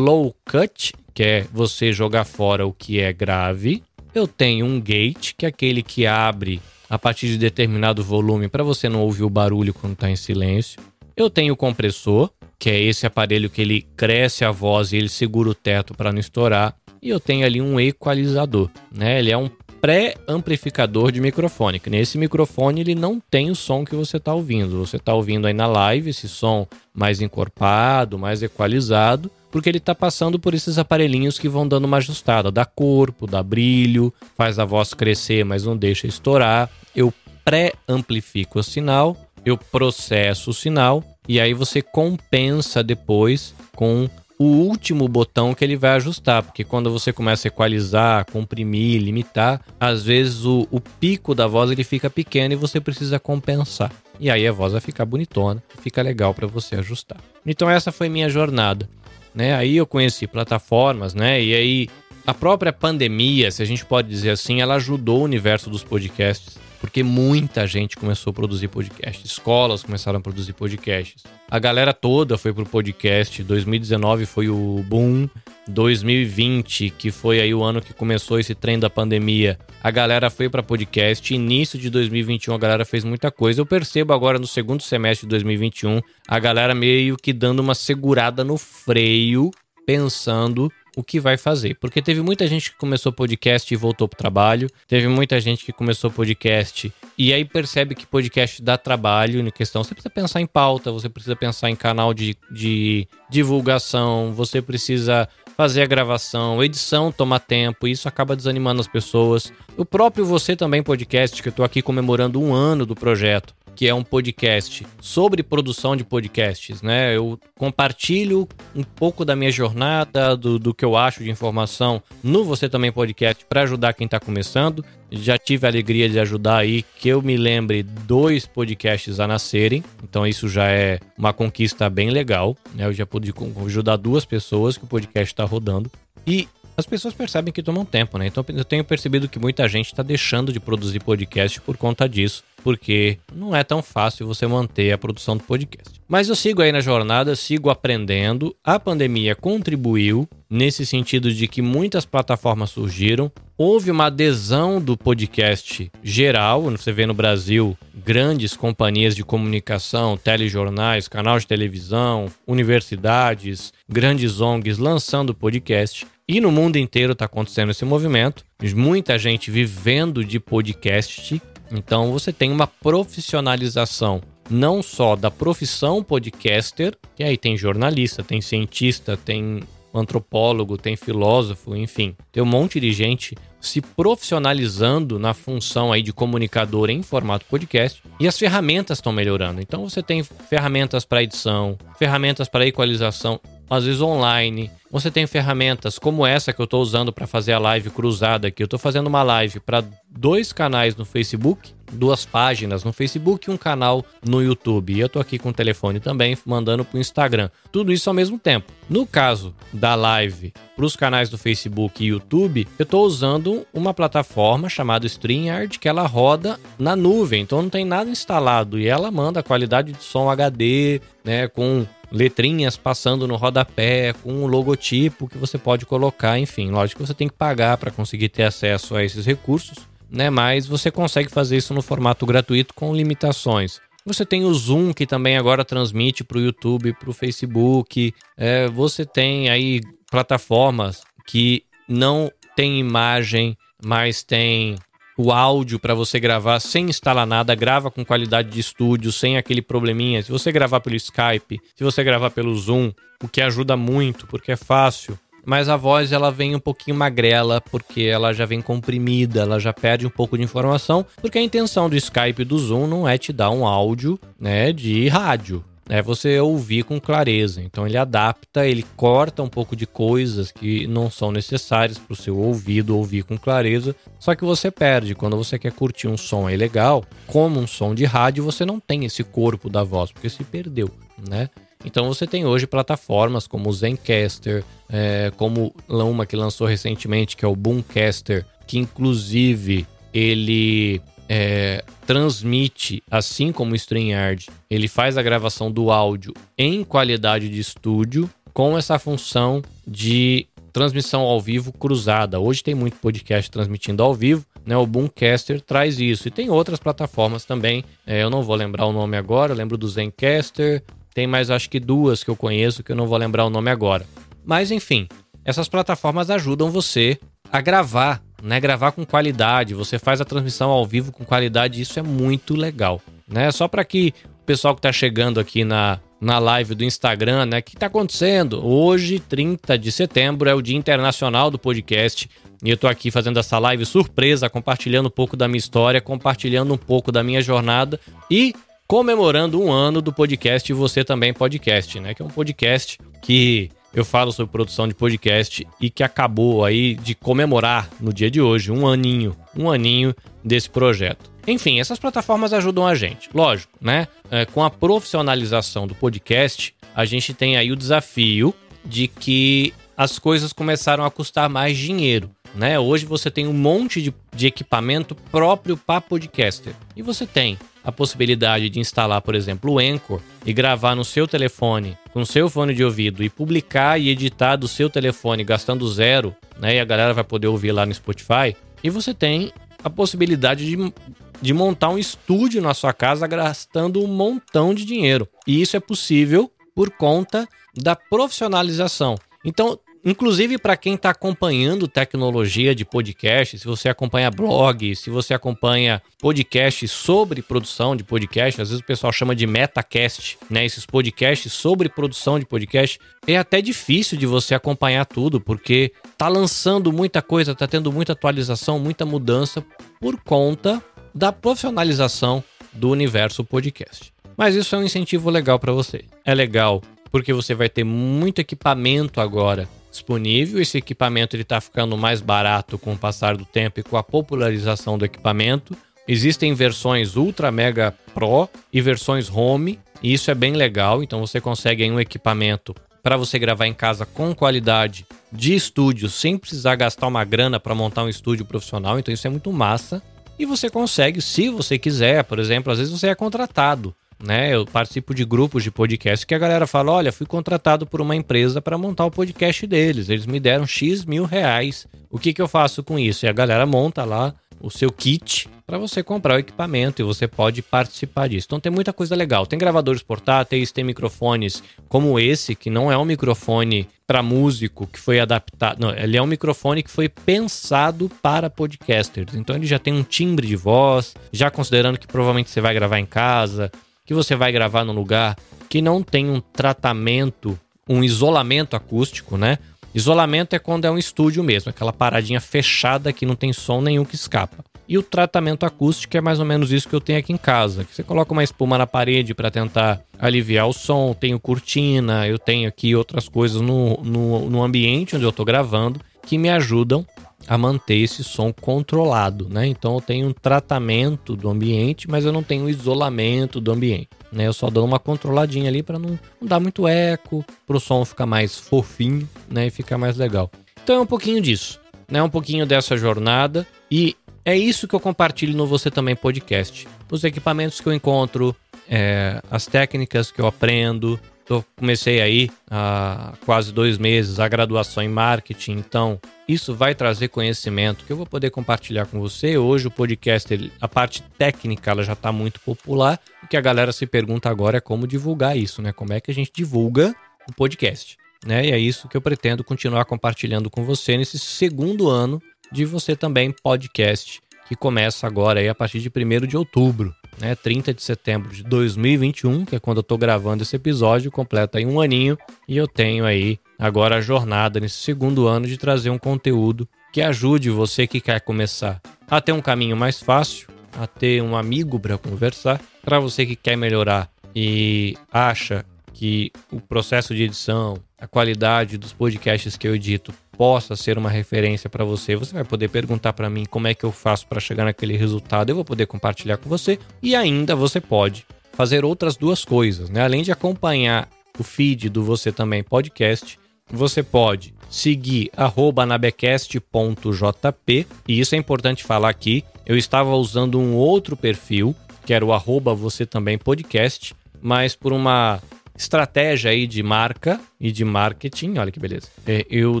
low 0.04 0.34
cut, 0.44 0.92
que 1.14 1.22
é 1.22 1.46
você 1.52 1.92
jogar 1.92 2.24
fora 2.24 2.66
o 2.66 2.72
que 2.72 3.00
é 3.00 3.12
grave. 3.12 3.82
Eu 4.14 4.26
tenho 4.26 4.66
um 4.66 4.80
gate, 4.80 5.32
que 5.36 5.46
é 5.46 5.48
aquele 5.48 5.82
que 5.82 6.06
abre 6.06 6.60
a 6.88 6.98
partir 6.98 7.28
de 7.28 7.38
determinado 7.38 8.04
volume 8.04 8.48
para 8.48 8.62
você 8.62 8.88
não 8.88 9.00
ouvir 9.00 9.22
o 9.22 9.30
barulho 9.30 9.72
quando 9.72 9.94
está 9.94 10.10
em 10.10 10.16
silêncio. 10.16 10.78
Eu 11.16 11.30
tenho 11.30 11.54
o 11.54 11.56
compressor, 11.56 12.30
que 12.62 12.70
é 12.70 12.80
esse 12.80 13.04
aparelho 13.04 13.50
que 13.50 13.60
ele 13.60 13.84
cresce 13.96 14.44
a 14.44 14.52
voz 14.52 14.92
e 14.92 14.96
ele 14.96 15.08
segura 15.08 15.50
o 15.50 15.54
teto 15.54 15.94
para 15.94 16.12
não 16.12 16.20
estourar 16.20 16.76
e 17.02 17.08
eu 17.08 17.18
tenho 17.18 17.44
ali 17.44 17.60
um 17.60 17.80
equalizador, 17.80 18.70
né? 18.88 19.18
Ele 19.18 19.32
é 19.32 19.36
um 19.36 19.50
pré-amplificador 19.80 21.10
de 21.10 21.20
microfone. 21.20 21.80
Que 21.80 21.90
nesse 21.90 22.16
microfone 22.16 22.80
ele 22.80 22.94
não 22.94 23.18
tem 23.18 23.50
o 23.50 23.56
som 23.56 23.84
que 23.84 23.96
você 23.96 24.18
está 24.18 24.32
ouvindo. 24.32 24.78
Você 24.78 24.96
está 24.96 25.12
ouvindo 25.12 25.48
aí 25.48 25.52
na 25.52 25.66
live 25.66 26.10
esse 26.10 26.28
som 26.28 26.64
mais 26.94 27.20
encorpado, 27.20 28.16
mais 28.16 28.44
equalizado, 28.44 29.28
porque 29.50 29.68
ele 29.68 29.78
está 29.78 29.92
passando 29.92 30.38
por 30.38 30.54
esses 30.54 30.78
aparelhinhos 30.78 31.40
que 31.40 31.48
vão 31.48 31.66
dando 31.66 31.86
uma 31.86 31.96
ajustada, 31.96 32.52
dá 32.52 32.64
corpo, 32.64 33.26
dá 33.26 33.42
brilho, 33.42 34.14
faz 34.36 34.60
a 34.60 34.64
voz 34.64 34.94
crescer, 34.94 35.44
mas 35.44 35.64
não 35.64 35.76
deixa 35.76 36.06
estourar. 36.06 36.70
Eu 36.94 37.12
pré-amplifico 37.44 38.60
o 38.60 38.62
sinal, 38.62 39.16
eu 39.44 39.58
processo 39.58 40.50
o 40.50 40.54
sinal 40.54 41.02
e 41.28 41.40
aí 41.40 41.54
você 41.54 41.80
compensa 41.80 42.82
depois 42.82 43.54
com 43.74 44.08
o 44.38 44.44
último 44.44 45.06
botão 45.06 45.54
que 45.54 45.64
ele 45.64 45.76
vai 45.76 45.92
ajustar, 45.92 46.42
porque 46.42 46.64
quando 46.64 46.90
você 46.90 47.12
começa 47.12 47.46
a 47.46 47.50
equalizar, 47.50 48.26
comprimir, 48.30 49.00
limitar, 49.00 49.60
às 49.78 50.02
vezes 50.02 50.44
o, 50.44 50.66
o 50.70 50.80
pico 50.80 51.32
da 51.34 51.46
voz 51.46 51.70
ele 51.70 51.84
fica 51.84 52.10
pequeno 52.10 52.54
e 52.54 52.56
você 52.56 52.80
precisa 52.80 53.20
compensar. 53.20 53.92
E 54.18 54.28
aí 54.30 54.46
a 54.46 54.52
voz 54.52 54.72
vai 54.72 54.80
ficar 54.80 55.04
bonitona, 55.04 55.62
fica 55.80 56.02
legal 56.02 56.34
para 56.34 56.46
você 56.46 56.76
ajustar. 56.76 57.18
Então 57.46 57.70
essa 57.70 57.92
foi 57.92 58.08
minha 58.08 58.28
jornada, 58.28 58.88
né? 59.32 59.54
Aí 59.54 59.76
eu 59.76 59.86
conheci 59.86 60.26
plataformas, 60.26 61.14
né? 61.14 61.40
E 61.40 61.54
aí 61.54 61.88
a 62.26 62.34
própria 62.34 62.72
pandemia, 62.72 63.50
se 63.50 63.62
a 63.62 63.66
gente 63.66 63.84
pode 63.84 64.08
dizer 64.08 64.30
assim, 64.30 64.60
ela 64.60 64.74
ajudou 64.74 65.20
o 65.20 65.24
universo 65.24 65.70
dos 65.70 65.84
podcasts 65.84 66.58
porque 66.82 67.04
muita 67.04 67.64
gente 67.64 67.96
começou 67.96 68.32
a 68.32 68.34
produzir 68.34 68.66
podcast, 68.66 69.24
escolas 69.24 69.84
começaram 69.84 70.18
a 70.18 70.20
produzir 70.20 70.52
podcasts. 70.52 71.22
A 71.48 71.56
galera 71.60 71.94
toda 71.94 72.36
foi 72.36 72.52
pro 72.52 72.66
podcast, 72.66 73.40
2019 73.44 74.26
foi 74.26 74.48
o 74.48 74.84
boom, 74.88 75.28
2020, 75.68 76.90
que 76.90 77.12
foi 77.12 77.40
aí 77.40 77.54
o 77.54 77.62
ano 77.62 77.80
que 77.80 77.94
começou 77.94 78.40
esse 78.40 78.52
trem 78.52 78.80
da 78.80 78.90
pandemia, 78.90 79.56
a 79.80 79.92
galera 79.92 80.28
foi 80.28 80.48
para 80.48 80.60
podcast, 80.60 81.32
início 81.32 81.78
de 81.78 81.88
2021 81.88 82.52
a 82.52 82.58
galera 82.58 82.84
fez 82.84 83.04
muita 83.04 83.30
coisa. 83.30 83.60
Eu 83.60 83.66
percebo 83.66 84.12
agora 84.12 84.36
no 84.36 84.46
segundo 84.48 84.82
semestre 84.82 85.24
de 85.24 85.30
2021 85.30 86.00
a 86.26 86.38
galera 86.40 86.74
meio 86.74 87.16
que 87.16 87.32
dando 87.32 87.60
uma 87.60 87.76
segurada 87.76 88.42
no 88.42 88.58
freio, 88.58 89.52
pensando 89.86 90.68
o 90.96 91.02
que 91.02 91.18
vai 91.18 91.36
fazer. 91.36 91.76
Porque 91.80 92.02
teve 92.02 92.20
muita 92.20 92.46
gente 92.46 92.70
que 92.70 92.76
começou 92.76 93.12
podcast 93.12 93.72
e 93.72 93.76
voltou 93.76 94.08
pro 94.08 94.18
trabalho, 94.18 94.68
teve 94.86 95.08
muita 95.08 95.40
gente 95.40 95.64
que 95.64 95.72
começou 95.72 96.10
podcast 96.10 96.92
e 97.16 97.32
aí 97.32 97.44
percebe 97.44 97.94
que 97.94 98.06
podcast 98.06 98.62
dá 98.62 98.76
trabalho 98.76 99.42
na 99.42 99.50
questão. 99.50 99.82
Você 99.82 99.94
precisa 99.94 100.10
pensar 100.10 100.40
em 100.40 100.46
pauta, 100.46 100.90
você 100.90 101.08
precisa 101.08 101.36
pensar 101.36 101.70
em 101.70 101.76
canal 101.76 102.12
de, 102.12 102.36
de 102.50 103.06
divulgação, 103.30 104.32
você 104.34 104.60
precisa 104.60 105.28
fazer 105.56 105.82
a 105.82 105.86
gravação, 105.86 106.62
edição 106.62 107.12
toma 107.12 107.38
tempo, 107.38 107.86
isso 107.86 108.08
acaba 108.08 108.36
desanimando 108.36 108.80
as 108.80 108.88
pessoas. 108.88 109.52
O 109.76 109.84
próprio 109.84 110.24
Você 110.24 110.56
Também 110.56 110.82
Podcast, 110.82 111.42
que 111.42 111.48
eu 111.48 111.52
tô 111.52 111.62
aqui 111.62 111.82
comemorando 111.82 112.40
um 112.40 112.52
ano 112.52 112.86
do 112.86 112.94
projeto 112.94 113.54
que 113.74 113.88
é 113.88 113.94
um 113.94 114.02
podcast 114.02 114.86
sobre 115.00 115.42
produção 115.42 115.96
de 115.96 116.04
podcasts, 116.04 116.82
né? 116.82 117.16
Eu 117.16 117.38
compartilho 117.56 118.48
um 118.74 118.82
pouco 118.82 119.24
da 119.24 119.34
minha 119.34 119.50
jornada, 119.50 120.36
do, 120.36 120.58
do 120.58 120.74
que 120.74 120.84
eu 120.84 120.96
acho 120.96 121.22
de 121.22 121.30
informação 121.30 122.02
no 122.22 122.44
Você 122.44 122.68
Também 122.68 122.92
Podcast 122.92 123.44
para 123.46 123.62
ajudar 123.62 123.94
quem 123.94 124.04
está 124.04 124.20
começando. 124.20 124.84
Já 125.10 125.36
tive 125.36 125.66
a 125.66 125.70
alegria 125.70 126.08
de 126.08 126.18
ajudar 126.18 126.58
aí, 126.58 126.82
que 126.98 127.08
eu 127.08 127.20
me 127.20 127.36
lembre, 127.36 127.82
dois 127.82 128.46
podcasts 128.46 129.20
a 129.20 129.26
nascerem. 129.26 129.84
Então 130.02 130.26
isso 130.26 130.48
já 130.48 130.70
é 130.70 130.98
uma 131.18 131.32
conquista 131.32 131.88
bem 131.90 132.10
legal. 132.10 132.56
Né? 132.74 132.86
Eu 132.86 132.92
já 132.92 133.04
pude 133.04 133.32
ajudar 133.66 133.96
duas 133.96 134.24
pessoas 134.24 134.78
que 134.78 134.84
o 134.84 134.88
podcast 134.88 135.32
está 135.32 135.41
rodando. 135.44 135.90
E 136.26 136.48
as 136.76 136.86
pessoas 136.86 137.14
percebem 137.14 137.52
que 137.52 137.62
tomam 137.62 137.84
tempo, 137.84 138.18
né? 138.18 138.26
Então 138.26 138.44
eu 138.48 138.64
tenho 138.64 138.84
percebido 138.84 139.28
que 139.28 139.38
muita 139.38 139.68
gente 139.68 139.86
está 139.86 140.02
deixando 140.02 140.52
de 140.52 140.60
produzir 140.60 141.00
podcast 141.00 141.60
por 141.60 141.76
conta 141.76 142.08
disso, 142.08 142.42
porque 142.62 143.18
não 143.34 143.54
é 143.54 143.62
tão 143.62 143.82
fácil 143.82 144.26
você 144.26 144.46
manter 144.46 144.92
a 144.92 144.98
produção 144.98 145.36
do 145.36 145.44
podcast. 145.44 146.00
Mas 146.08 146.28
eu 146.28 146.36
sigo 146.36 146.62
aí 146.62 146.72
na 146.72 146.80
jornada, 146.80 147.34
sigo 147.34 147.70
aprendendo. 147.70 148.54
A 148.62 148.78
pandemia 148.78 149.34
contribuiu 149.34 150.28
nesse 150.48 150.84
sentido 150.84 151.32
de 151.32 151.48
que 151.48 151.62
muitas 151.62 152.04
plataformas 152.04 152.70
surgiram. 152.70 153.32
Houve 153.56 153.90
uma 153.90 154.06
adesão 154.06 154.80
do 154.80 154.96
podcast 154.96 155.90
geral. 156.02 156.62
Você 156.62 156.92
vê 156.92 157.06
no 157.06 157.14
Brasil 157.14 157.76
grandes 157.94 158.54
companhias 158.54 159.14
de 159.14 159.24
comunicação, 159.24 160.16
telejornais, 160.16 161.08
canal 161.08 161.38
de 161.38 161.46
televisão, 161.46 162.26
universidades, 162.46 163.72
grandes 163.88 164.40
ONGs 164.40 164.78
lançando 164.78 165.34
podcast. 165.34 166.06
E 166.28 166.40
no 166.40 166.52
mundo 166.52 166.76
inteiro 166.76 167.12
está 167.12 167.24
acontecendo 167.24 167.70
esse 167.70 167.84
movimento. 167.84 168.44
Muita 168.74 169.18
gente 169.18 169.50
vivendo 169.50 170.24
de 170.24 170.38
podcast. 170.38 171.42
Então 171.70 172.12
você 172.12 172.32
tem 172.32 172.50
uma 172.52 172.66
profissionalização 172.66 174.22
não 174.48 174.82
só 174.82 175.16
da 175.16 175.30
profissão 175.30 176.02
podcaster, 176.02 176.96
que 177.16 177.24
aí 177.24 177.36
tem 177.36 177.56
jornalista, 177.56 178.22
tem 178.22 178.40
cientista, 178.40 179.16
tem 179.16 179.62
antropólogo, 179.94 180.78
tem 180.78 180.96
filósofo, 180.96 181.76
enfim, 181.76 182.16
tem 182.30 182.42
um 182.42 182.46
monte 182.46 182.80
de 182.80 182.92
gente 182.92 183.36
se 183.60 183.80
profissionalizando 183.80 185.18
na 185.18 185.34
função 185.34 185.92
aí 185.92 186.02
de 186.02 186.12
comunicador 186.12 186.90
em 186.90 187.02
formato 187.02 187.44
podcast 187.46 188.02
e 188.18 188.26
as 188.26 188.38
ferramentas 188.38 188.98
estão 188.98 189.12
melhorando. 189.12 189.60
Então 189.60 189.88
você 189.88 190.02
tem 190.02 190.22
ferramentas 190.22 191.04
para 191.04 191.22
edição, 191.22 191.78
ferramentas 191.98 192.48
para 192.48 192.66
equalização 192.66 193.40
às 193.74 193.84
vezes 193.84 194.00
online. 194.00 194.70
Você 194.90 195.10
tem 195.10 195.26
ferramentas 195.26 195.98
como 195.98 196.26
essa 196.26 196.52
que 196.52 196.60
eu 196.60 196.64
estou 196.64 196.82
usando 196.82 197.12
para 197.12 197.26
fazer 197.26 197.52
a 197.52 197.58
live 197.58 197.90
cruzada 197.90 198.48
aqui. 198.48 198.62
Eu 198.62 198.66
estou 198.66 198.78
fazendo 198.78 199.06
uma 199.06 199.22
live 199.22 199.58
para 199.60 199.82
dois 200.10 200.52
canais 200.52 200.94
no 200.94 201.06
Facebook, 201.06 201.72
duas 201.90 202.26
páginas 202.26 202.84
no 202.84 202.92
Facebook 202.92 203.48
e 203.48 203.52
um 203.52 203.56
canal 203.56 204.04
no 204.22 204.42
YouTube. 204.42 204.92
E 204.92 205.00
eu 205.00 205.06
estou 205.06 205.22
aqui 205.22 205.38
com 205.38 205.48
o 205.48 205.52
telefone 205.52 205.98
também, 205.98 206.36
mandando 206.44 206.84
para 206.84 206.98
o 206.98 207.00
Instagram. 207.00 207.48
Tudo 207.70 207.90
isso 207.90 208.10
ao 208.10 208.14
mesmo 208.14 208.38
tempo. 208.38 208.70
No 208.90 209.06
caso 209.06 209.54
da 209.72 209.94
live 209.94 210.52
para 210.76 210.84
os 210.84 210.94
canais 210.94 211.30
do 211.30 211.38
Facebook 211.38 212.04
e 212.04 212.08
YouTube, 212.08 212.68
eu 212.78 212.82
estou 212.82 213.06
usando 213.06 213.66
uma 213.72 213.94
plataforma 213.94 214.68
chamada 214.68 215.06
StreamYard 215.06 215.78
que 215.78 215.88
ela 215.88 216.06
roda 216.06 216.60
na 216.78 216.94
nuvem, 216.94 217.42
então 217.42 217.62
não 217.62 217.70
tem 217.70 217.84
nada 217.84 218.10
instalado 218.10 218.78
e 218.78 218.86
ela 218.86 219.10
manda 219.10 219.40
a 219.40 219.42
qualidade 219.42 219.92
de 219.92 220.02
som 220.02 220.28
HD, 220.28 221.00
né, 221.24 221.48
com 221.48 221.86
letrinhas 222.12 222.76
passando 222.76 223.26
no 223.26 223.36
rodapé, 223.36 224.12
com 224.12 224.32
um 224.32 224.46
logotipo 224.46 225.26
que 225.26 225.38
você 225.38 225.56
pode 225.56 225.86
colocar, 225.86 226.38
enfim, 226.38 226.70
lógico 226.70 227.00
que 227.00 227.06
você 227.06 227.14
tem 227.14 227.28
que 227.28 227.34
pagar 227.34 227.78
para 227.78 227.90
conseguir 227.90 228.28
ter 228.28 228.44
acesso 228.44 228.94
a 228.94 229.02
esses 229.02 229.24
recursos, 229.24 229.78
né? 230.10 230.28
Mas 230.28 230.66
você 230.66 230.90
consegue 230.90 231.30
fazer 231.30 231.56
isso 231.56 231.72
no 231.72 231.80
formato 231.80 232.26
gratuito 232.26 232.74
com 232.74 232.94
limitações. 232.94 233.80
Você 234.04 234.26
tem 234.26 234.44
o 234.44 234.52
Zoom 234.52 234.92
que 234.92 235.06
também 235.06 235.36
agora 235.36 235.64
transmite 235.64 236.22
para 236.22 236.36
o 236.36 236.40
YouTube, 236.40 236.92
para 236.92 237.08
o 237.08 237.14
Facebook. 237.14 238.12
É, 238.36 238.68
você 238.68 239.06
tem 239.06 239.48
aí 239.48 239.80
plataformas 240.10 241.02
que 241.26 241.64
não 241.88 242.30
tem 242.54 242.78
imagem, 242.78 243.56
mas 243.82 244.22
tem 244.22 244.76
o 245.22 245.30
áudio 245.30 245.78
para 245.78 245.94
você 245.94 246.18
gravar 246.18 246.58
sem 246.58 246.90
instalar 246.90 247.26
nada, 247.26 247.54
grava 247.54 247.92
com 247.92 248.04
qualidade 248.04 248.50
de 248.50 248.58
estúdio, 248.58 249.12
sem 249.12 249.36
aquele 249.36 249.62
probleminha. 249.62 250.20
Se 250.20 250.32
você 250.32 250.50
gravar 250.50 250.80
pelo 250.80 250.96
Skype, 250.96 251.60
se 251.76 251.84
você 251.84 252.02
gravar 252.02 252.30
pelo 252.30 252.56
Zoom, 252.56 252.90
o 253.22 253.28
que 253.28 253.40
ajuda 253.40 253.76
muito, 253.76 254.26
porque 254.26 254.50
é 254.50 254.56
fácil. 254.56 255.16
Mas 255.44 255.68
a 255.68 255.76
voz 255.76 256.10
ela 256.10 256.30
vem 256.30 256.56
um 256.56 256.60
pouquinho 256.60 256.96
magrela, 256.96 257.60
porque 257.60 258.02
ela 258.02 258.32
já 258.32 258.44
vem 258.44 258.60
comprimida, 258.60 259.42
ela 259.42 259.60
já 259.60 259.72
perde 259.72 260.06
um 260.06 260.10
pouco 260.10 260.36
de 260.36 260.42
informação, 260.42 261.06
porque 261.20 261.38
a 261.38 261.42
intenção 261.42 261.88
do 261.88 261.96
Skype 261.96 262.42
e 262.42 262.44
do 262.44 262.58
Zoom 262.58 262.86
não 262.88 263.08
é 263.08 263.16
te 263.16 263.32
dar 263.32 263.50
um 263.50 263.66
áudio, 263.66 264.18
né, 264.40 264.72
de 264.72 265.08
rádio 265.08 265.64
é 265.92 266.00
você 266.00 266.40
ouvir 266.40 266.84
com 266.84 266.98
clareza. 266.98 267.60
Então 267.60 267.86
ele 267.86 267.98
adapta, 267.98 268.66
ele 268.66 268.82
corta 268.96 269.42
um 269.42 269.48
pouco 269.48 269.76
de 269.76 269.86
coisas 269.86 270.50
que 270.50 270.86
não 270.86 271.10
são 271.10 271.30
necessárias 271.30 271.98
para 271.98 272.14
o 272.14 272.16
seu 272.16 272.38
ouvido 272.38 272.96
ouvir 272.96 273.24
com 273.24 273.36
clareza. 273.36 273.94
Só 274.18 274.34
que 274.34 274.42
você 274.42 274.70
perde 274.70 275.14
quando 275.14 275.36
você 275.36 275.58
quer 275.58 275.70
curtir 275.70 276.08
um 276.08 276.16
som 276.16 276.48
é 276.48 276.56
legal, 276.56 277.04
como 277.26 277.60
um 277.60 277.66
som 277.66 277.94
de 277.94 278.06
rádio, 278.06 278.42
você 278.42 278.64
não 278.64 278.80
tem 278.80 279.04
esse 279.04 279.22
corpo 279.22 279.68
da 279.68 279.84
voz 279.84 280.10
porque 280.10 280.30
se 280.30 280.42
perdeu, 280.44 280.90
né? 281.28 281.50
Então 281.84 282.08
você 282.08 282.26
tem 282.26 282.46
hoje 282.46 282.66
plataformas 282.66 283.46
como 283.46 283.68
o 283.68 283.72
Zencaster, 283.72 284.64
é, 284.88 285.30
como 285.36 285.74
uma 285.86 286.24
que 286.24 286.36
lançou 286.36 286.66
recentemente, 286.66 287.36
que 287.36 287.44
é 287.44 287.48
o 287.48 287.54
Boomcaster, 287.54 288.46
que 288.66 288.78
inclusive 288.78 289.86
ele 290.14 291.02
é, 291.34 291.82
transmite, 292.06 293.02
assim 293.10 293.52
como 293.52 293.72
o 293.72 293.74
StreamYard, 293.74 294.50
ele 294.68 294.86
faz 294.86 295.16
a 295.16 295.22
gravação 295.22 295.72
do 295.72 295.90
áudio 295.90 296.34
em 296.58 296.84
qualidade 296.84 297.48
de 297.48 297.58
estúdio 297.58 298.28
com 298.52 298.76
essa 298.76 298.98
função 298.98 299.62
de 299.86 300.46
transmissão 300.74 301.22
ao 301.22 301.40
vivo 301.40 301.72
cruzada. 301.72 302.38
Hoje 302.38 302.62
tem 302.62 302.74
muito 302.74 302.98
podcast 302.98 303.50
transmitindo 303.50 304.02
ao 304.02 304.12
vivo, 304.12 304.44
né? 304.66 304.76
O 304.76 304.86
Boomcaster 304.86 305.62
traz 305.62 305.98
isso. 305.98 306.28
E 306.28 306.30
tem 306.30 306.50
outras 306.50 306.78
plataformas 306.78 307.46
também. 307.46 307.82
É, 308.06 308.22
eu 308.22 308.28
não 308.28 308.42
vou 308.42 308.54
lembrar 308.54 308.84
o 308.84 308.92
nome 308.92 309.16
agora, 309.16 309.52
eu 309.52 309.56
lembro 309.56 309.78
do 309.78 309.88
Zencaster. 309.88 310.84
Tem 311.14 311.26
mais 311.26 311.50
acho 311.50 311.70
que 311.70 311.80
duas 311.80 312.22
que 312.22 312.28
eu 312.28 312.36
conheço 312.36 312.82
que 312.82 312.92
eu 312.92 312.96
não 312.96 313.06
vou 313.06 313.16
lembrar 313.16 313.46
o 313.46 313.50
nome 313.50 313.70
agora. 313.70 314.04
Mas 314.44 314.70
enfim, 314.70 315.08
essas 315.46 315.66
plataformas 315.66 316.28
ajudam 316.28 316.70
você 316.70 317.18
a 317.50 317.62
gravar 317.62 318.22
né? 318.42 318.58
Gravar 318.58 318.90
com 318.90 319.06
qualidade, 319.06 319.72
você 319.72 319.98
faz 319.98 320.20
a 320.20 320.24
transmissão 320.24 320.70
ao 320.70 320.84
vivo 320.84 321.12
com 321.12 321.24
qualidade, 321.24 321.80
isso 321.80 321.98
é 321.98 322.02
muito 322.02 322.54
legal, 322.54 323.00
né? 323.28 323.50
Só 323.52 323.68
para 323.68 323.84
que 323.84 324.12
o 324.42 324.44
pessoal 324.44 324.74
que 324.74 324.80
está 324.80 324.92
chegando 324.92 325.38
aqui 325.38 325.64
na, 325.64 326.00
na 326.20 326.40
live 326.40 326.74
do 326.74 326.84
Instagram, 326.84 327.46
né? 327.46 327.60
O 327.60 327.62
que 327.62 327.76
está 327.76 327.86
acontecendo? 327.86 328.66
Hoje, 328.66 329.20
30 329.20 329.78
de 329.78 329.92
setembro, 329.92 330.50
é 330.50 330.54
o 330.54 330.60
Dia 330.60 330.76
Internacional 330.76 331.50
do 331.50 331.58
Podcast. 331.58 332.28
E 332.64 332.70
eu 332.70 332.76
tô 332.76 332.88
aqui 332.88 333.10
fazendo 333.10 333.38
essa 333.38 333.58
live 333.58 333.86
surpresa, 333.86 334.50
compartilhando 334.50 335.06
um 335.06 335.10
pouco 335.10 335.36
da 335.36 335.46
minha 335.46 335.58
história, 335.58 336.00
compartilhando 336.00 336.74
um 336.74 336.78
pouco 336.78 337.10
da 337.12 337.22
minha 337.22 337.40
jornada 337.40 337.98
e 338.30 338.54
comemorando 338.86 339.60
um 339.60 339.72
ano 339.72 340.02
do 340.02 340.12
podcast 340.12 340.72
Você 340.72 341.04
Também 341.04 341.32
Podcast, 341.32 341.98
né? 341.98 342.12
Que 342.14 342.22
é 342.22 342.24
um 342.24 342.28
podcast 342.28 342.98
que 343.20 343.70
eu 343.94 344.04
falo 344.04 344.32
sobre 344.32 344.52
produção 344.52 344.88
de 344.88 344.94
podcast 344.94 345.66
e 345.80 345.90
que 345.90 346.02
acabou 346.02 346.64
aí 346.64 346.94
de 346.94 347.14
comemorar 347.14 347.88
no 348.00 348.12
dia 348.12 348.30
de 348.30 348.40
hoje 348.40 348.72
um 348.72 348.86
aninho, 348.86 349.36
um 349.56 349.70
aninho 349.70 350.14
desse 350.42 350.70
projeto. 350.70 351.30
Enfim, 351.46 351.80
essas 351.80 351.98
plataformas 351.98 352.52
ajudam 352.52 352.86
a 352.86 352.94
gente, 352.94 353.28
lógico, 353.34 353.72
né? 353.80 354.06
É, 354.30 354.44
com 354.44 354.62
a 354.62 354.70
profissionalização 354.70 355.86
do 355.86 355.94
podcast, 355.94 356.74
a 356.94 357.04
gente 357.04 357.34
tem 357.34 357.56
aí 357.56 357.72
o 357.72 357.76
desafio 357.76 358.54
de 358.84 359.08
que 359.08 359.74
as 359.96 360.18
coisas 360.18 360.52
começaram 360.52 361.04
a 361.04 361.10
custar 361.10 361.48
mais 361.48 361.76
dinheiro. 361.76 362.30
Né? 362.54 362.78
Hoje 362.78 363.06
você 363.06 363.30
tem 363.30 363.46
um 363.46 363.52
monte 363.52 364.02
de, 364.02 364.14
de 364.34 364.46
equipamento 364.46 365.14
próprio 365.14 365.76
para 365.76 366.00
podcaster. 366.00 366.74
E 366.94 367.02
você 367.02 367.26
tem 367.26 367.58
a 367.84 367.90
possibilidade 367.90 368.70
de 368.70 368.78
instalar, 368.80 369.20
por 369.22 369.34
exemplo, 369.34 369.72
o 369.72 369.78
Anchor 369.78 370.20
e 370.46 370.52
gravar 370.52 370.94
no 370.94 371.04
seu 371.04 371.26
telefone, 371.26 371.96
com 372.12 372.24
seu 372.24 372.48
fone 372.48 372.74
de 372.74 372.84
ouvido 372.84 373.22
e 373.22 373.28
publicar 373.28 373.98
e 373.98 374.08
editar 374.08 374.56
do 374.56 374.68
seu 374.68 374.88
telefone 374.88 375.44
gastando 375.44 375.86
zero, 375.88 376.34
né? 376.58 376.76
E 376.76 376.80
a 376.80 376.84
galera 376.84 377.12
vai 377.12 377.24
poder 377.24 377.48
ouvir 377.48 377.72
lá 377.72 377.84
no 377.84 377.94
Spotify. 377.94 378.56
E 378.82 378.90
você 378.90 379.12
tem 379.12 379.52
a 379.82 379.90
possibilidade 379.90 380.64
de, 380.64 380.92
de 381.40 381.52
montar 381.52 381.88
um 381.88 381.98
estúdio 381.98 382.62
na 382.62 382.74
sua 382.74 382.92
casa 382.92 383.26
gastando 383.26 384.02
um 384.02 384.06
montão 384.06 384.74
de 384.74 384.84
dinheiro. 384.84 385.28
E 385.46 385.60
isso 385.60 385.76
é 385.76 385.80
possível 385.80 386.50
por 386.74 386.90
conta 386.90 387.48
da 387.76 387.96
profissionalização. 387.96 389.16
Então, 389.44 389.78
Inclusive 390.04 390.58
para 390.58 390.76
quem 390.76 390.94
está 390.94 391.10
acompanhando 391.10 391.86
tecnologia 391.86 392.74
de 392.74 392.84
podcast, 392.84 393.56
se 393.56 393.64
você 393.64 393.88
acompanha 393.88 394.32
blog, 394.32 394.96
se 394.96 395.08
você 395.10 395.32
acompanha 395.32 396.02
podcast 396.20 396.88
sobre 396.88 397.40
produção 397.40 397.94
de 397.94 398.02
podcast, 398.02 398.60
às 398.60 398.70
vezes 398.70 398.82
o 398.82 398.86
pessoal 398.86 399.12
chama 399.12 399.32
de 399.36 399.46
metacast, 399.46 400.38
né? 400.50 400.64
Esses 400.64 400.84
podcasts 400.84 401.52
sobre 401.52 401.88
produção 401.88 402.36
de 402.36 402.44
podcast, 402.44 402.98
é 403.28 403.36
até 403.36 403.60
difícil 403.62 404.18
de 404.18 404.26
você 404.26 404.56
acompanhar 404.56 405.04
tudo, 405.06 405.40
porque 405.40 405.92
tá 406.18 406.26
lançando 406.26 406.92
muita 406.92 407.22
coisa, 407.22 407.54
tá 407.54 407.68
tendo 407.68 407.92
muita 407.92 408.12
atualização, 408.12 408.80
muita 408.80 409.06
mudança 409.06 409.64
por 410.00 410.20
conta 410.20 410.82
da 411.14 411.30
profissionalização 411.30 412.42
do 412.72 412.90
universo 412.90 413.44
podcast. 413.44 414.12
Mas 414.36 414.56
isso 414.56 414.74
é 414.74 414.78
um 414.78 414.82
incentivo 414.82 415.30
legal 415.30 415.60
para 415.60 415.72
você. 415.72 416.04
É 416.24 416.34
legal 416.34 416.82
porque 417.12 417.32
você 417.32 417.54
vai 417.54 417.68
ter 417.68 417.84
muito 417.84 418.40
equipamento 418.40 419.20
agora 419.20 419.68
disponível. 419.92 420.60
Esse 420.60 420.78
equipamento 420.78 421.36
está 421.36 421.60
ficando 421.60 421.96
mais 421.96 422.20
barato 422.20 422.76
com 422.76 422.94
o 422.94 422.98
passar 422.98 423.36
do 423.36 423.44
tempo 423.44 423.78
e 423.78 423.82
com 423.82 423.96
a 423.96 424.02
popularização 424.02 424.98
do 424.98 425.04
equipamento. 425.04 425.76
Existem 426.08 426.52
versões 426.52 427.14
Ultra 427.14 427.52
Mega 427.52 427.94
Pro 428.12 428.48
e 428.72 428.80
versões 428.80 429.30
Home, 429.30 429.78
e 430.02 430.12
isso 430.12 430.30
é 430.30 430.34
bem 430.34 430.54
legal. 430.54 431.02
Então 431.02 431.20
você 431.20 431.40
consegue 431.40 431.88
um 431.88 432.00
equipamento 432.00 432.74
para 433.02 433.16
você 433.16 433.38
gravar 433.38 433.66
em 433.66 433.74
casa 433.74 434.04
com 434.04 434.34
qualidade 434.34 435.06
de 435.30 435.54
estúdio, 435.54 436.08
sem 436.08 436.36
precisar 436.36 436.74
gastar 436.76 437.06
uma 437.06 437.24
grana 437.24 437.60
para 437.60 437.74
montar 437.74 438.04
um 438.04 438.08
estúdio 438.08 438.44
profissional. 438.44 438.98
Então 438.98 439.14
isso 439.14 439.26
é 439.26 439.30
muito 439.30 439.52
massa. 439.52 440.02
E 440.38 440.46
você 440.46 440.68
consegue, 440.70 441.20
se 441.20 441.48
você 441.48 441.78
quiser, 441.78 442.24
por 442.24 442.38
exemplo, 442.38 442.72
às 442.72 442.78
vezes 442.78 442.92
você 442.92 443.08
é 443.08 443.14
contratado 443.14 443.94
né? 444.22 444.54
Eu 444.54 444.64
participo 444.64 445.14
de 445.14 445.24
grupos 445.24 445.62
de 445.62 445.70
podcast 445.70 446.26
que 446.26 446.34
a 446.34 446.38
galera 446.38 446.66
fala: 446.66 446.92
olha, 446.92 447.12
fui 447.12 447.26
contratado 447.26 447.86
por 447.86 448.00
uma 448.00 448.16
empresa 448.16 448.62
para 448.62 448.78
montar 448.78 449.04
o 449.04 449.10
podcast 449.10 449.66
deles. 449.66 450.08
Eles 450.08 450.26
me 450.26 450.38
deram 450.38 450.66
X 450.66 451.04
mil 451.04 451.24
reais. 451.24 451.86
O 452.10 452.18
que, 452.18 452.32
que 452.32 452.40
eu 452.40 452.48
faço 452.48 452.82
com 452.82 452.98
isso? 452.98 453.26
E 453.26 453.28
a 453.28 453.32
galera 453.32 453.66
monta 453.66 454.04
lá 454.04 454.34
o 454.60 454.70
seu 454.70 454.92
kit 454.92 455.48
para 455.66 455.76
você 455.76 456.02
comprar 456.02 456.36
o 456.36 456.38
equipamento 456.38 457.02
e 457.02 457.04
você 457.04 457.26
pode 457.26 457.62
participar 457.62 458.28
disso. 458.28 458.46
Então 458.46 458.60
tem 458.60 458.70
muita 458.70 458.92
coisa 458.92 459.16
legal. 459.16 459.46
Tem 459.46 459.58
gravadores 459.58 460.02
portáteis, 460.02 460.70
tem 460.70 460.84
microfones 460.84 461.62
como 461.88 462.18
esse, 462.18 462.54
que 462.54 462.70
não 462.70 462.92
é 462.92 462.96
um 462.96 463.04
microfone 463.04 463.88
para 464.06 464.22
músico 464.22 464.86
que 464.86 465.00
foi 465.00 465.18
adaptado. 465.18 465.80
Não, 465.80 465.94
ele 465.94 466.16
é 466.16 466.22
um 466.22 466.26
microfone 466.26 466.82
que 466.82 466.90
foi 466.90 467.08
pensado 467.08 468.10
para 468.20 468.50
podcasters. 468.50 469.34
Então 469.34 469.56
ele 469.56 469.66
já 469.66 469.78
tem 469.78 469.92
um 469.92 470.02
timbre 470.02 470.46
de 470.46 470.56
voz, 470.56 471.14
já 471.32 471.50
considerando 471.50 471.98
que 471.98 472.06
provavelmente 472.06 472.50
você 472.50 472.60
vai 472.60 472.74
gravar 472.74 472.98
em 472.98 473.06
casa 473.06 473.72
que 474.04 474.14
você 474.14 474.34
vai 474.34 474.52
gravar 474.52 474.84
num 474.84 474.92
lugar 474.92 475.36
que 475.68 475.80
não 475.80 476.02
tem 476.02 476.28
um 476.28 476.40
tratamento, 476.40 477.58
um 477.88 478.04
isolamento 478.04 478.76
acústico, 478.76 479.36
né? 479.36 479.58
Isolamento 479.94 480.54
é 480.54 480.58
quando 480.58 480.86
é 480.86 480.90
um 480.90 480.98
estúdio 480.98 481.44
mesmo, 481.44 481.70
aquela 481.70 481.92
paradinha 481.92 482.40
fechada 482.40 483.12
que 483.12 483.26
não 483.26 483.34
tem 483.34 483.52
som 483.52 483.80
nenhum 483.80 484.04
que 484.04 484.14
escapa. 484.14 484.64
E 484.88 484.98
o 484.98 485.02
tratamento 485.02 485.64
acústico 485.64 486.16
é 486.16 486.20
mais 486.20 486.38
ou 486.38 486.44
menos 486.44 486.72
isso 486.72 486.88
que 486.88 486.94
eu 486.94 487.00
tenho 487.00 487.18
aqui 487.18 487.32
em 487.32 487.36
casa. 487.36 487.86
Você 487.90 488.02
coloca 488.02 488.32
uma 488.32 488.42
espuma 488.42 488.76
na 488.76 488.86
parede 488.86 489.34
para 489.34 489.50
tentar 489.50 490.00
aliviar 490.18 490.66
o 490.66 490.72
som, 490.72 491.14
tenho 491.14 491.38
cortina, 491.38 492.26
eu 492.26 492.38
tenho 492.38 492.68
aqui 492.68 492.94
outras 492.94 493.28
coisas 493.28 493.60
no, 493.60 493.96
no, 494.02 494.50
no 494.50 494.62
ambiente 494.62 495.14
onde 495.14 495.24
eu 495.24 495.30
estou 495.30 495.44
gravando 495.44 496.00
que 496.26 496.38
me 496.38 496.48
ajudam 496.48 497.06
a 497.46 497.58
manter 497.58 497.96
esse 497.96 498.22
som 498.22 498.52
controlado, 498.52 499.48
né? 499.48 499.66
Então 499.66 499.94
eu 499.94 500.00
tenho 500.00 500.28
um 500.28 500.32
tratamento 500.32 501.36
do 501.36 501.48
ambiente, 501.48 502.08
mas 502.08 502.24
eu 502.24 502.32
não 502.32 502.42
tenho 502.42 502.68
isolamento 502.68 503.60
do 503.60 503.72
ambiente, 503.72 504.08
né? 504.30 504.46
Eu 504.46 504.52
só 504.52 504.70
dou 504.70 504.84
uma 504.84 504.98
controladinha 504.98 505.68
ali 505.68 505.82
para 505.82 505.98
não, 505.98 506.18
não, 506.40 506.48
dar 506.48 506.60
muito 506.60 506.86
eco, 506.86 507.44
para 507.66 507.76
o 507.76 507.80
som 507.80 508.04
ficar 508.04 508.26
mais 508.26 508.58
fofinho, 508.58 509.28
né? 509.48 509.66
E 509.66 509.70
ficar 509.70 509.98
mais 509.98 510.16
legal. 510.16 510.50
Então 510.82 510.96
é 510.96 511.00
um 511.00 511.06
pouquinho 511.06 511.40
disso, 511.40 511.80
né? 512.10 512.22
Um 512.22 512.30
pouquinho 512.30 512.66
dessa 512.66 512.96
jornada 512.96 513.66
e 513.90 514.16
é 514.44 514.56
isso 514.56 514.88
que 514.88 514.94
eu 514.94 515.00
compartilho 515.00 515.56
no 515.56 515.66
Você 515.66 515.90
Também 515.90 516.16
Podcast. 516.16 516.88
Os 517.10 517.22
equipamentos 517.22 517.80
que 517.80 517.86
eu 517.88 517.92
encontro, 517.92 518.56
é, 518.88 519.40
as 519.50 519.66
técnicas 519.66 520.32
que 520.32 520.40
eu 520.40 520.46
aprendo, 520.46 521.20
eu 521.48 521.64
comecei 521.76 522.20
aí 522.20 522.50
há 522.70 523.34
quase 523.44 523.72
dois 523.72 523.98
meses 523.98 524.38
a 524.38 524.48
graduação 524.48 525.02
em 525.02 525.08
marketing, 525.08 525.72
então 525.72 526.20
isso 526.46 526.74
vai 526.74 526.94
trazer 526.94 527.28
conhecimento 527.28 528.04
que 528.04 528.12
eu 528.12 528.16
vou 528.16 528.26
poder 528.26 528.50
compartilhar 528.50 529.06
com 529.06 529.18
você. 529.20 529.56
Hoje 529.56 529.86
o 529.86 529.90
podcast, 529.90 530.72
a 530.80 530.88
parte 530.88 531.22
técnica, 531.38 531.90
ela 531.90 532.02
já 532.02 532.12
está 532.12 532.30
muito 532.32 532.60
popular. 532.60 533.18
O 533.42 533.46
que 533.46 533.56
a 533.56 533.60
galera 533.60 533.92
se 533.92 534.06
pergunta 534.06 534.50
agora 534.50 534.78
é 534.78 534.80
como 534.80 535.06
divulgar 535.06 535.56
isso, 535.56 535.80
né? 535.80 535.92
Como 535.92 536.12
é 536.12 536.20
que 536.20 536.30
a 536.30 536.34
gente 536.34 536.52
divulga 536.54 537.14
o 537.48 537.52
podcast, 537.52 538.16
né? 538.44 538.66
E 538.66 538.72
é 538.72 538.78
isso 538.78 539.08
que 539.08 539.16
eu 539.16 539.20
pretendo 539.20 539.64
continuar 539.64 540.04
compartilhando 540.04 540.68
com 540.68 540.84
você 540.84 541.16
nesse 541.16 541.38
segundo 541.38 542.08
ano 542.08 542.40
de 542.70 542.84
você 542.84 543.14
também 543.14 543.54
podcast, 543.62 544.40
que 544.66 544.74
começa 544.74 545.26
agora 545.26 545.60
aí 545.60 545.68
a 545.68 545.74
partir 545.74 546.00
de 546.00 546.08
1 546.08 546.46
de 546.46 546.56
outubro 546.56 547.14
né, 547.40 547.54
30 547.54 547.94
de 547.94 548.02
setembro 548.02 548.52
de 548.52 548.62
2021, 548.62 549.64
que 549.64 549.76
é 549.76 549.80
quando 549.80 549.98
eu 549.98 550.02
tô 550.02 550.16
gravando 550.16 550.62
esse 550.62 550.76
episódio, 550.76 551.30
completa 551.30 551.78
aí 551.78 551.86
um 551.86 552.00
aninho 552.00 552.38
e 552.68 552.76
eu 552.76 552.86
tenho 552.86 553.24
aí 553.24 553.58
agora 553.78 554.16
a 554.16 554.20
jornada 554.20 554.78
nesse 554.78 554.96
segundo 554.96 555.46
ano 555.46 555.66
de 555.66 555.76
trazer 555.76 556.10
um 556.10 556.18
conteúdo 556.18 556.88
que 557.12 557.20
ajude 557.20 557.70
você 557.70 558.06
que 558.06 558.20
quer 558.20 558.40
começar 558.40 559.00
a 559.28 559.40
ter 559.40 559.52
um 559.52 559.60
caminho 559.60 559.96
mais 559.96 560.20
fácil, 560.20 560.68
a 560.98 561.06
ter 561.06 561.42
um 561.42 561.56
amigo 561.56 561.98
para 561.98 562.18
conversar, 562.18 562.80
para 563.02 563.18
você 563.18 563.44
que 563.44 563.56
quer 563.56 563.76
melhorar 563.76 564.30
e 564.54 565.16
acha 565.32 565.84
que 566.12 566.52
o 566.70 566.80
processo 566.80 567.34
de 567.34 567.44
edição, 567.44 567.96
a 568.18 568.26
qualidade 568.26 568.98
dos 568.98 569.12
podcasts 569.12 569.76
que 569.76 569.88
eu 569.88 569.94
edito 569.94 570.32
possa 570.56 570.94
ser 570.94 571.18
uma 571.18 571.30
referência 571.30 571.90
para 571.90 572.04
você. 572.04 572.36
Você 572.36 572.52
vai 572.52 572.64
poder 572.64 572.88
perguntar 572.88 573.32
para 573.32 573.50
mim 573.50 573.64
como 573.64 573.88
é 573.88 573.94
que 573.94 574.04
eu 574.04 574.12
faço 574.12 574.46
para 574.46 574.60
chegar 574.60 574.84
naquele 574.84 575.16
resultado. 575.16 575.70
Eu 575.70 575.74
vou 575.74 575.84
poder 575.84 576.06
compartilhar 576.06 576.58
com 576.58 576.68
você 576.68 576.98
e 577.22 577.34
ainda 577.34 577.74
você 577.74 578.00
pode 578.00 578.46
fazer 578.72 579.04
outras 579.04 579.36
duas 579.36 579.64
coisas, 579.64 580.08
né? 580.08 580.22
Além 580.22 580.42
de 580.42 580.52
acompanhar 580.52 581.28
o 581.58 581.64
feed 581.64 582.08
do 582.08 582.22
Você 582.22 582.52
Também 582.52 582.82
Podcast, 582.82 583.60
você 583.90 584.22
pode 584.22 584.72
seguir 584.88 585.50
anabecast.jp 585.56 588.06
e 588.28 588.40
isso 588.40 588.54
é 588.54 588.58
importante 588.58 589.04
falar 589.04 589.28
aqui. 589.28 589.62
Eu 589.84 589.98
estava 589.98 590.34
usando 590.36 590.78
um 590.78 590.94
outro 590.94 591.36
perfil, 591.36 591.94
que 592.24 592.32
era 592.32 592.44
o 592.44 592.52
arroba 592.52 592.94
Você 592.94 593.26
Também 593.26 593.58
Podcast, 593.58 594.32
mas 594.60 594.94
por 594.94 595.12
uma 595.12 595.60
estratégia 595.96 596.70
aí 596.70 596.86
de 596.86 597.02
marca 597.02 597.60
e 597.80 597.92
de 597.92 598.04
marketing, 598.04 598.78
olha 598.78 598.90
que 598.90 599.00
beleza. 599.00 599.28
É, 599.46 599.66
eu 599.70 600.00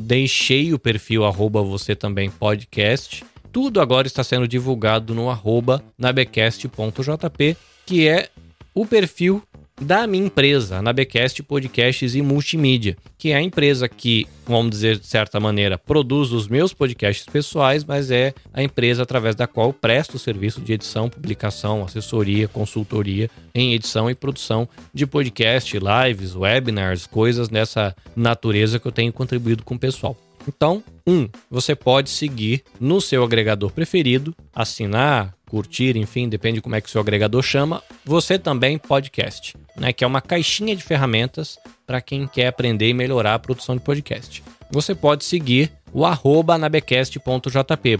deixei 0.00 0.72
o 0.72 0.78
perfil 0.78 1.24
arroba 1.24 1.62
você 1.62 1.94
também 1.94 2.30
podcast. 2.30 3.24
Tudo 3.50 3.80
agora 3.80 4.06
está 4.06 4.24
sendo 4.24 4.48
divulgado 4.48 5.14
no 5.14 5.28
arroba 5.28 5.82
nabecast.jp, 5.98 7.56
que 7.84 8.08
é 8.08 8.28
o 8.74 8.86
perfil 8.86 9.42
da 9.82 10.06
minha 10.06 10.26
empresa, 10.26 10.80
na 10.80 10.92
Becast 10.92 11.42
Podcasts 11.42 12.14
e 12.14 12.22
Multimídia, 12.22 12.96
que 13.18 13.30
é 13.30 13.34
a 13.34 13.42
empresa 13.42 13.88
que, 13.88 14.26
vamos 14.46 14.70
dizer 14.70 14.98
de 14.98 15.06
certa 15.06 15.40
maneira, 15.40 15.76
produz 15.76 16.32
os 16.32 16.48
meus 16.48 16.72
podcasts 16.72 17.26
pessoais, 17.26 17.84
mas 17.84 18.10
é 18.10 18.32
a 18.52 18.62
empresa 18.62 19.02
através 19.02 19.34
da 19.34 19.46
qual 19.46 19.68
eu 19.68 19.72
presto 19.72 20.14
o 20.14 20.18
serviço 20.18 20.60
de 20.60 20.72
edição, 20.72 21.08
publicação, 21.08 21.84
assessoria, 21.84 22.48
consultoria 22.48 23.28
em 23.54 23.74
edição 23.74 24.08
e 24.08 24.14
produção 24.14 24.68
de 24.94 25.06
podcast, 25.06 25.76
lives, 25.76 26.34
webinars, 26.34 27.06
coisas 27.06 27.48
dessa 27.48 27.94
natureza 28.14 28.78
que 28.78 28.86
eu 28.86 28.92
tenho 28.92 29.12
contribuído 29.12 29.64
com 29.64 29.74
o 29.74 29.78
pessoal. 29.78 30.16
Então, 30.46 30.82
um, 31.06 31.28
você 31.50 31.74
pode 31.74 32.10
seguir 32.10 32.62
no 32.80 33.00
seu 33.00 33.24
agregador 33.24 33.70
preferido, 33.70 34.34
assinar, 34.54 35.34
curtir, 35.48 35.96
enfim, 35.96 36.28
depende 36.28 36.56
de 36.56 36.62
como 36.62 36.74
é 36.74 36.80
que 36.80 36.88
o 36.88 36.90
seu 36.90 37.00
agregador 37.00 37.42
chama. 37.42 37.82
Você 38.04 38.38
também 38.38 38.78
podcast, 38.78 39.54
né, 39.76 39.92
que 39.92 40.04
é 40.04 40.06
uma 40.06 40.20
caixinha 40.20 40.74
de 40.74 40.82
ferramentas 40.82 41.58
para 41.86 42.00
quem 42.00 42.26
quer 42.26 42.46
aprender 42.46 42.88
e 42.88 42.94
melhorar 42.94 43.34
a 43.34 43.38
produção 43.38 43.76
de 43.76 43.82
podcast. 43.82 44.42
Você 44.70 44.94
pode 44.94 45.24
seguir 45.24 45.70
o 45.92 46.06
arroba 46.06 46.56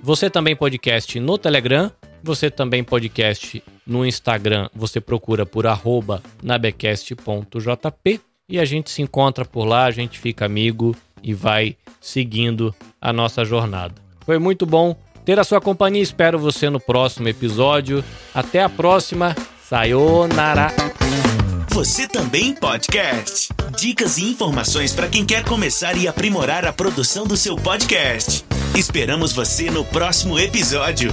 você 0.02 0.28
também 0.28 0.56
podcast 0.56 1.20
no 1.20 1.38
Telegram, 1.38 1.92
você 2.24 2.50
também 2.50 2.82
podcast 2.82 3.62
no 3.86 4.04
Instagram, 4.04 4.68
você 4.74 5.00
procura 5.00 5.46
por 5.46 5.64
arroba 5.64 6.20
nabecast.jp 6.42 8.20
e 8.48 8.58
a 8.58 8.64
gente 8.64 8.90
se 8.90 9.02
encontra 9.02 9.44
por 9.44 9.64
lá, 9.64 9.84
a 9.84 9.90
gente 9.90 10.18
fica 10.18 10.44
amigo 10.44 10.96
e 11.22 11.34
vai 11.34 11.76
seguindo 12.00 12.74
a 13.00 13.12
nossa 13.12 13.44
jornada. 13.44 13.94
Foi 14.24 14.38
muito 14.38 14.64
bom 14.64 14.96
ter 15.24 15.38
a 15.38 15.44
sua 15.44 15.60
companhia, 15.60 16.02
espero 16.02 16.38
você 16.38 16.70
no 16.70 16.80
próximo 16.80 17.28
episódio. 17.28 18.02
Até 18.34 18.62
a 18.62 18.68
próxima, 18.68 19.36
sayonara! 19.62 20.72
Você 21.70 22.08
também 22.08 22.54
podcast. 22.54 23.50
Dicas 23.78 24.18
e 24.18 24.24
informações 24.24 24.92
para 24.92 25.06
quem 25.06 25.24
quer 25.24 25.44
começar 25.44 25.96
e 25.96 26.08
aprimorar 26.08 26.64
a 26.64 26.72
produção 26.72 27.26
do 27.26 27.36
seu 27.36 27.54
podcast. 27.54 28.44
Esperamos 28.76 29.32
você 29.32 29.70
no 29.70 29.84
próximo 29.84 30.38
episódio. 30.38 31.12